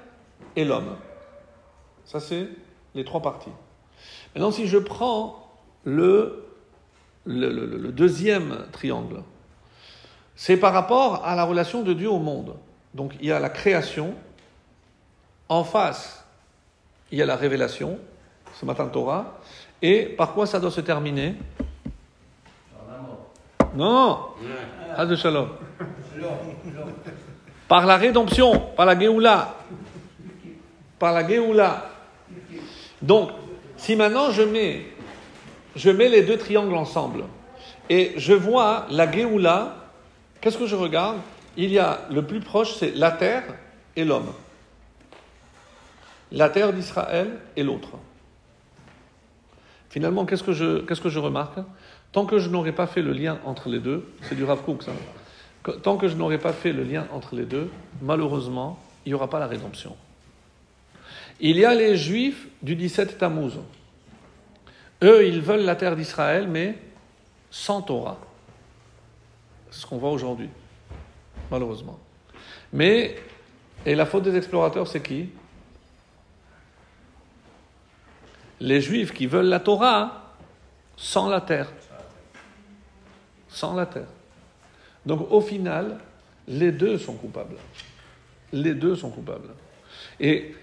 [0.55, 0.99] et l'homme.
[2.05, 2.49] Ça, c'est
[2.97, 3.53] les trois parties.
[4.35, 5.49] Maintenant, si je prends
[5.85, 6.45] le,
[7.25, 9.23] le, deuxième triangle,
[10.35, 12.57] c'est par rapport à la relation de Dieu au monde.
[12.95, 14.15] Donc, il y a la création.
[15.49, 16.25] En face,
[17.13, 17.99] il y a la révélation,
[18.55, 19.39] ce matin Torah.
[19.81, 21.37] Et par quoi ça doit se terminer?
[23.75, 24.19] Non
[25.05, 25.51] de shalom.
[27.69, 29.55] Par la rédemption, par la Géoula.
[30.99, 31.96] Par la Géoula.
[33.07, 33.31] Donc,
[33.77, 37.25] si maintenant je mets, les deux triangles ensemble
[37.89, 39.77] et je vois la Géoula,
[40.41, 41.19] qu'est-ce que je regarde?
[41.57, 43.45] Il y a le plus proche, c'est la terre
[43.95, 44.33] et l'homme.
[46.33, 47.91] La terre d'Israël et l'autre.
[49.89, 51.59] Finalement, qu'est-ce que je, qu'est-ce que je remarque?
[52.13, 54.83] Tant que je n'aurai pas fait le lien entre les deux, c'est du Rav Kook,
[54.83, 54.93] ça.
[55.83, 57.71] Tant que je n'aurai pas fait le lien entre les deux,
[58.03, 59.97] malheureusement, il n'y aura pas la rédemption.
[61.41, 63.59] Il y a les Juifs du 17 Tammuz.
[65.03, 66.78] Eux, ils veulent la terre d'Israël, mais
[67.51, 68.18] sans Torah.
[69.70, 70.49] C'est ce qu'on voit aujourd'hui,
[71.51, 71.99] malheureusement.
[72.72, 73.16] Mais,
[73.84, 75.28] et la faute des explorateurs, c'est qui?
[78.61, 80.34] Les Juifs qui veulent la Torah
[80.97, 81.70] sans la terre.
[83.49, 84.09] Sans la terre.
[85.05, 85.99] Donc, au final,
[86.49, 87.57] les deux sont coupables.
[88.53, 89.51] Les deux sont coupables.
[90.18, 90.55] Et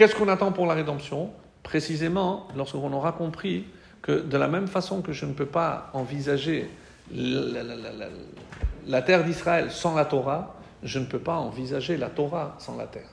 [0.00, 1.30] Qu'est-ce qu'on attend pour la rédemption?
[1.62, 3.66] Précisément lorsqu'on aura compris
[4.00, 6.70] que de la même façon que je ne peux pas envisager
[7.12, 12.86] la, terre d'Israël sans la Torah, je ne peux pas envisager la Torah sans la
[12.86, 13.10] terre.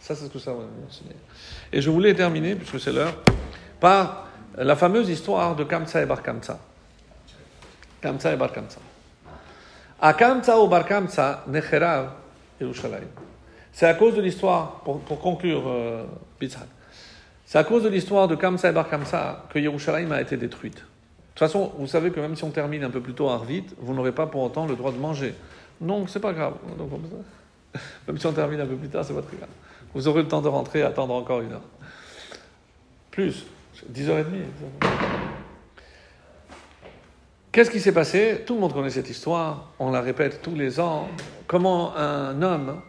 [0.00, 1.16] Ça, c'est ce que ça va nous enseigner.
[1.70, 3.12] Et je voulais terminer, puisque c'est l'heure,
[3.78, 6.58] par la fameuse histoire de Kamsa et Bar Kamsa.
[8.00, 8.80] Kamsa et Bar Kamsa.
[10.00, 12.08] À Kamsa ou Bar Kamsa, Necherav,
[12.58, 13.08] Yerushalayim.
[13.72, 16.04] C'est à cause de l'histoire, pour, conclure, euh,
[17.46, 20.76] c'est à cause de l'histoire de Kamsa et Bar Kamsa que Yerushalayim a été détruite.
[20.76, 20.80] De
[21.34, 23.40] toute façon, vous savez que même si on termine un peu plus tôt à
[23.78, 25.34] vous n'aurez pas pour autant le droit de manger.
[25.80, 26.54] Donc, c'est pas grave.
[26.76, 26.90] Donc,
[28.06, 29.48] même si on termine un peu plus tard, c'est pas très grave.
[29.94, 31.62] Vous aurez le temps de rentrer et attendre encore une heure.
[33.10, 33.46] Plus,
[33.90, 34.24] 10h30.
[37.50, 38.44] Qu'est-ce qui s'est passé?
[38.46, 41.08] Tout le monde connaît cette histoire, on la répète tous les ans.
[41.46, 42.80] Comment un homme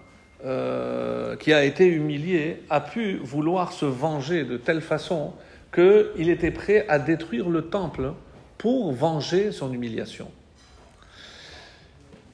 [0.46, 5.34] euh, qui a été humilié a pu vouloir se venger de telle façon
[5.74, 8.14] qu'il était prêt à détruire le temple
[8.58, 10.30] pour venger son humiliation.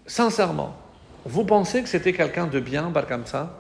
[0.07, 0.75] Sincèrement,
[1.25, 3.59] vous pensez que c'était quelqu'un de bien, Barkamsa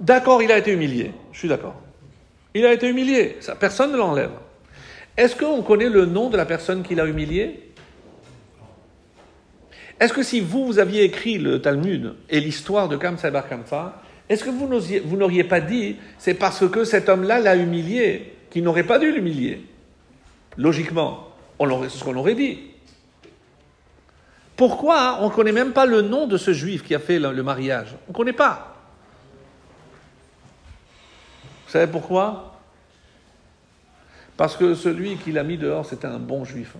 [0.00, 1.74] D'accord, il a été humilié, je suis d'accord.
[2.54, 4.30] Il a été humilié, ça, personne ne l'enlève.
[5.16, 7.67] Est-ce qu'on connaît le nom de la personne qui l'a humilié?
[10.00, 14.00] Est-ce que si vous, vous aviez écrit le Talmud et l'histoire de Kamsa Bar Kamsa,
[14.28, 18.84] est-ce que vous n'auriez pas dit c'est parce que cet homme-là l'a humilié qu'il n'aurait
[18.84, 19.64] pas dû l'humilier?
[20.56, 21.28] Logiquement,
[21.58, 22.58] on c'est ce qu'on aurait dit.
[24.56, 27.32] Pourquoi on ne connaît même pas le nom de ce juif qui a fait le,
[27.32, 27.94] le mariage?
[28.08, 28.76] On ne connaît pas.
[31.66, 32.60] Vous savez pourquoi?
[34.36, 36.74] Parce que celui qui l'a mis dehors, c'était un bon juif.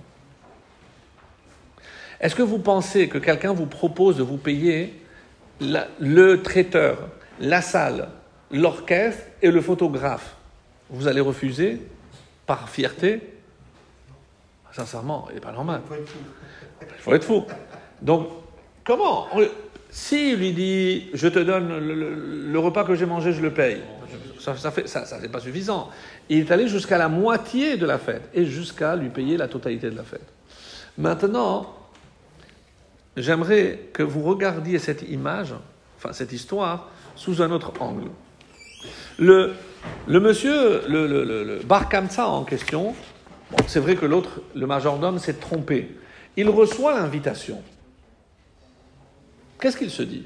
[2.21, 4.95] Est-ce que vous pensez que quelqu'un vous propose de vous payer
[5.61, 6.99] la- le traiteur,
[7.41, 8.09] la salle,
[8.51, 10.35] l'orchestre et le photographe?
[10.91, 11.81] Vous allez refuser
[12.47, 13.21] par fierté?
[14.73, 15.81] Sincèrement, il n'est pas normal.
[15.91, 17.45] Il faut être fou.
[18.03, 18.29] Donc,
[18.85, 19.47] comment On-
[19.91, 22.15] S'il lui dit, je te donne le, le-
[22.53, 23.81] le repas que j'ai mangé, je le paye,
[24.39, 25.89] ça, ça fait, ça, ça, c'est pas suffisant.
[26.29, 29.89] Il est allé jusqu'à la moitié de la fête et jusqu'à lui payer la totalité
[29.89, 30.27] de la fête.
[30.99, 31.75] Maintenant,
[33.23, 35.55] j'aimerais que vous regardiez cette image,
[35.97, 38.11] enfin cette histoire, sous un autre angle.
[39.19, 39.55] Le,
[40.07, 42.95] monsieur, le, le, Bar Kamsa en question,
[43.67, 45.97] c'est vrai que l'autre, le majordome, s'est trompé.
[46.37, 47.63] Il reçoit l'invitation.
[49.61, 50.25] Qu'est-ce qu'il se dit?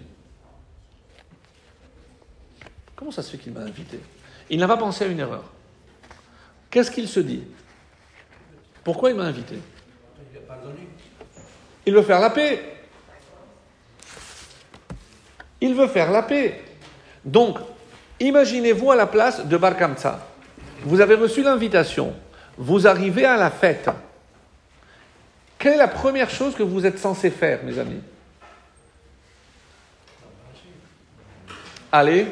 [2.95, 3.99] Comment ça se fait qu'il m'a invité?
[4.51, 5.45] Il n'a pas pensé à une erreur.
[6.71, 7.45] Qu'est-ce qu'il se dit?
[8.85, 9.59] Pourquoi il m'a invité?
[11.87, 12.72] Il veut faire la paix.
[15.63, 16.61] Il veut faire la paix.
[17.25, 17.57] Donc,
[18.19, 20.19] imaginez-vous à la place de Bar Kamsa.
[20.83, 22.15] Vous avez reçu l'invitation.
[22.59, 23.89] Vous arrivez à la fête.
[25.61, 28.01] Quelle est la première chose que vous êtes censé faire, mes amis?
[31.93, 32.27] Allez.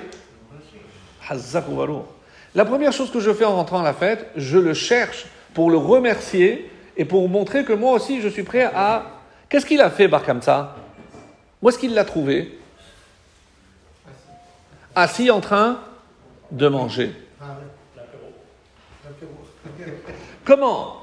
[2.56, 5.70] La première chose que je fais en rentrant à la fête, je le cherche pour
[5.70, 9.04] le remercier et pour montrer que moi aussi je suis prêt à.
[9.48, 10.74] Qu'est-ce qu'il a fait, Bar Kamsa?
[11.62, 12.59] Où est-ce qu'il l'a trouvé?
[14.94, 15.80] Assis en train
[16.50, 17.14] de manger.
[20.44, 20.96] Comment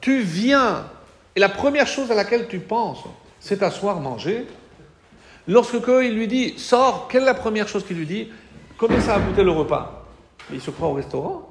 [0.00, 0.86] tu viens
[1.34, 3.04] et la première chose à laquelle tu penses,
[3.40, 4.46] c'est t'asseoir manger.
[5.46, 8.28] Lorsque il lui dit sors, quelle est la première chose qu'il lui dit?
[8.78, 10.06] Combien ça a coûté le repas?
[10.50, 11.48] Il se croit au restaurant.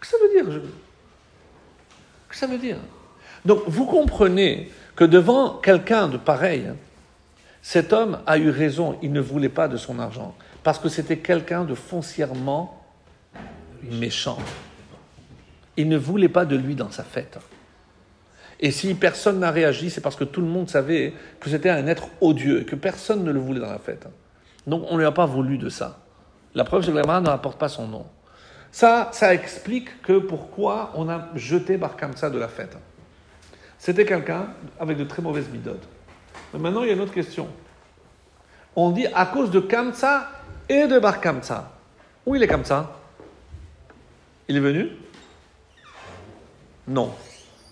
[0.00, 0.62] Que ça veut dire
[2.32, 2.78] que ça veut dire?
[3.44, 6.70] Donc vous comprenez que devant quelqu'un de pareil,
[7.60, 11.18] cet homme a eu raison, il ne voulait pas de son argent, parce que c'était
[11.18, 12.82] quelqu'un de foncièrement
[13.82, 14.38] méchant.
[15.76, 17.38] Il ne voulait pas de lui dans sa fête.
[18.60, 21.86] Et si personne n'a réagi, c'est parce que tout le monde savait que c'était un
[21.88, 24.06] être odieux et que personne ne le voulait dans la fête.
[24.66, 25.98] Donc on ne lui a pas voulu de ça.
[26.54, 28.06] La preuve, c'est que la ne rapporte pas son nom.
[28.70, 32.76] Ça, ça explique que pourquoi on a jeté Bar Kamsa de la fête.
[33.78, 34.48] C'était quelqu'un
[34.78, 35.86] avec de très mauvaises midotes.
[36.54, 37.48] Maintenant, il y a une autre question.
[38.76, 40.28] On dit à cause de Kamsa
[40.68, 41.72] et de Bar Kamsa.
[42.26, 42.92] Où il est Kamsa?
[44.48, 44.90] Il est venu?
[46.86, 47.14] Non.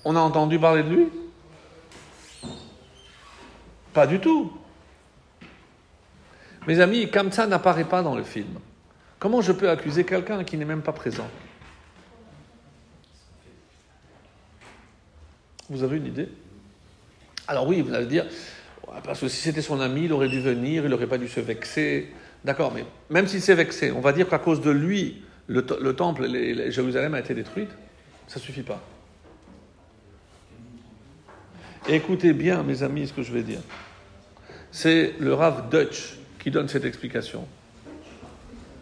[0.05, 1.09] On a entendu parler de lui?
[3.93, 4.53] Pas du tout.
[6.67, 8.59] Mes amis, Kamsa n'apparaît pas dans le film.
[9.19, 11.29] Comment je peux accuser quelqu'un qui n'est même pas présent?
[15.69, 16.29] Vous avez une idée?
[17.47, 18.27] Alors oui, vous allez dire,
[19.05, 21.41] Parce que si c'était son ami, il aurait dû venir, il n'aurait pas dû se
[21.41, 22.13] vexer.
[22.45, 26.27] D'accord, mais même s'il s'est vexé, on va dire qu'à cause de lui, le, temple,
[26.71, 27.71] Jérusalem a été détruite.
[28.29, 28.81] Ça ne suffit pas.
[31.89, 33.61] écoutez bien, mes amis, ce que je vais dire.
[34.71, 37.47] C'est le Rav Dutch qui donne cette explication.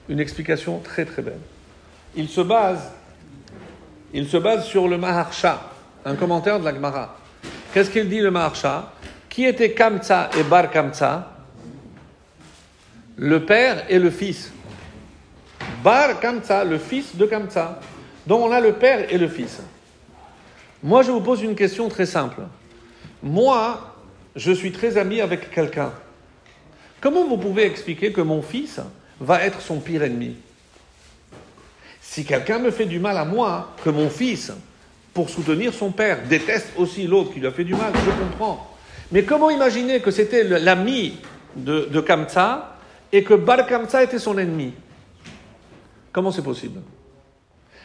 [0.08, 1.40] Une explication très très belle.
[2.14, 2.92] Il se base,
[4.12, 5.72] il se base sur le Maharsha,
[6.04, 7.18] un commentaire de la Gemara.
[7.72, 8.92] Qu'est-ce qu'il dit le Maharsha?
[9.28, 11.37] Qui était Kamsa et Bar Kamsa
[13.18, 14.52] Le père et le fils.
[15.82, 17.80] Bar Kamsa, le fils de Kamsa.
[18.26, 19.60] Donc on a le père et le fils.
[20.82, 22.42] Moi je vous pose une question très simple.
[23.22, 23.96] Moi,
[24.36, 25.92] je suis très ami avec quelqu'un.
[27.00, 28.80] Comment vous pouvez expliquer que mon fils
[29.20, 30.36] va être son pire ennemi?
[32.00, 34.52] Si quelqu'un me fait du mal à moi, que mon fils,
[35.12, 38.72] pour soutenir son père, déteste aussi l'autre qui lui a fait du mal, je comprends.
[39.10, 41.16] Mais comment imaginer que c'était l'ami
[41.56, 42.00] de, de
[43.12, 43.60] et que Bar
[44.00, 44.74] était son ennemi
[46.12, 46.80] Comment c'est possible?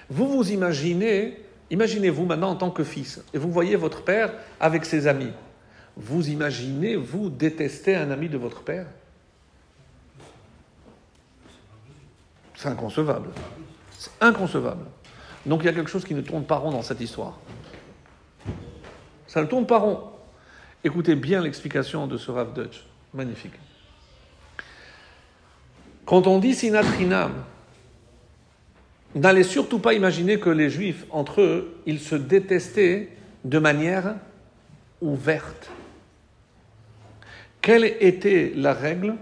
[0.09, 1.37] Vous vous imaginez,
[1.69, 5.31] imaginez-vous maintenant en tant que fils, et vous voyez votre père avec ses amis.
[5.95, 8.87] Vous imaginez, vous détester un ami de votre père?
[12.55, 13.29] C'est inconcevable.
[13.97, 14.85] C'est inconcevable.
[15.45, 17.37] Donc il y a quelque chose qui ne tourne pas rond dans cette histoire.
[19.27, 20.01] Ça ne tourne pas rond.
[20.83, 22.85] Écoutez bien l'explication de ce Rav Dutch.
[23.13, 23.53] Magnifique.
[26.05, 27.31] Quand on dit sinatrinam,
[29.15, 33.09] n'allez surtout pas imaginer que les juifs, entre eux, ils se détestaient
[33.43, 34.15] de manière
[35.01, 35.69] ouverte.
[37.61, 39.15] Quelle était la règle?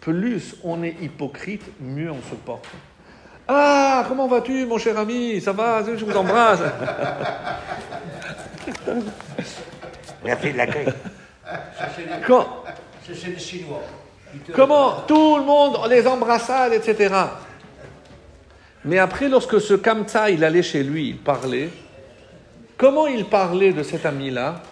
[0.00, 2.68] Plus on est hypocrite, mieux on se porte.
[3.48, 5.40] Ah, comment vas-tu, mon cher ami?
[5.40, 5.82] Ça va?
[5.84, 6.60] Je vous embrasse.
[10.24, 10.86] Merci de l'accueil.
[13.04, 13.82] C'est Chinois.
[14.54, 17.14] Comment Tout le monde, les embrassades, etc.
[18.84, 21.70] Mais après, lorsque ce Kamta, il allait chez lui, il parlait,
[22.76, 24.62] comment il parlait de cet ami-là?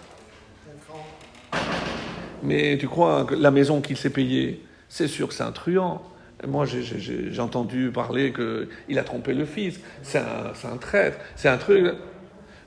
[2.42, 6.02] Mais tu crois que la maison qu'il s'est payée, c'est sûr que c'est un truand.
[6.46, 9.80] Moi, j'ai entendu parler qu'il a trompé le fils.
[10.02, 11.18] C'est un, un, traître.
[11.34, 11.94] C'est un truc.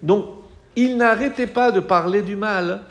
[0.04, 0.26] Donc,
[0.76, 2.82] il n'arrêtait pas de parler du mal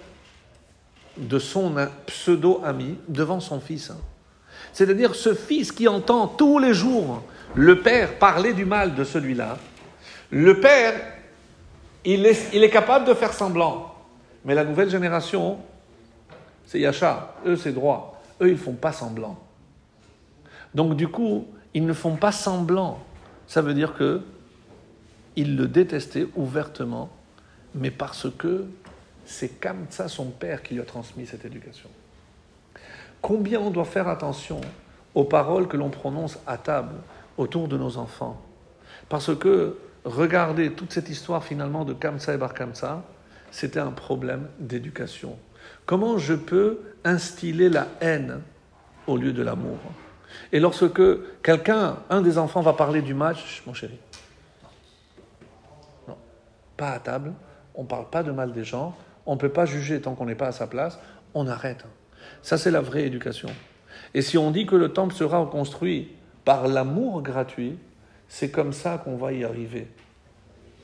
[1.20, 1.74] de son
[2.06, 3.92] pseudo-ami devant son fils.
[4.72, 7.22] C'est-à-dire ce fils qui entend tous les jours
[7.54, 9.58] le père parler du mal de celui-là.
[10.30, 10.94] Le père,
[12.04, 13.94] il est, il est capable de faire semblant.
[14.44, 15.58] Mais la nouvelle génération,
[16.64, 19.38] c'est Yachar, eux c'est droit, eux ils ne font pas semblant.
[20.74, 23.00] Donc du coup, ils ne font pas semblant.
[23.46, 24.22] Ça veut dire que
[25.36, 27.10] ils le détestaient ouvertement,
[27.74, 28.66] mais parce que
[29.30, 31.88] c'est Kamsa, son père, qui lui a transmis cette éducation.
[33.22, 34.60] Combien on doit faire attention
[35.14, 36.96] aux paroles que l'on prononce à table
[37.38, 38.42] autour de nos enfants?
[39.08, 43.04] Parce que, regardez, toute cette histoire finalement de Kamsa et Bar Kamsa,
[43.52, 45.38] c'était un problème d'éducation.
[45.86, 48.40] Comment je peux instiller la haine
[49.06, 49.78] au lieu de l'amour?
[50.50, 51.02] Et lorsque
[51.42, 53.98] quelqu'un, un des enfants va parler du match, mon chéri,
[56.08, 56.16] non,
[56.76, 57.32] pas à table,
[57.76, 60.26] on ne parle pas de mal des gens, on ne peut pas juger tant qu'on
[60.26, 60.98] n'est pas à sa place,
[61.34, 61.84] on arrête.
[62.42, 63.50] Ça, c'est la vraie éducation.
[64.14, 66.10] Et si on dit que le temple sera reconstruit
[66.44, 67.78] par l'amour gratuit,
[68.28, 69.86] c'est comme ça qu'on va y arriver.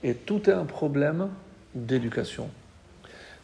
[0.03, 1.28] Et tout est un problème
[1.74, 2.49] d'éducation.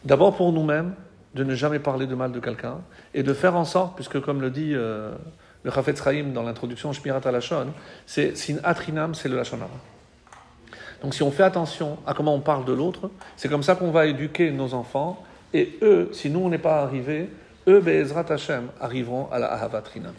[0.05, 0.93] D'abord pour nous-mêmes,
[1.33, 2.81] de ne jamais parler de mal de quelqu'un
[3.13, 5.11] et de faire en sorte, puisque comme le dit euh,
[5.63, 7.67] le Chafetz Chaim dans l'introduction Shmirat Lachon,
[8.05, 9.69] c'est sin atrinam, c'est le Lachonara.
[11.03, 13.91] Donc si on fait attention à comment on parle de l'autre, c'est comme ça qu'on
[13.91, 15.21] va éduquer nos enfants
[15.53, 17.29] et eux, si nous on n'est pas arrivés,
[17.67, 20.13] eux, Be'ezrat Hashem, arriveront à la Ahavatrinam.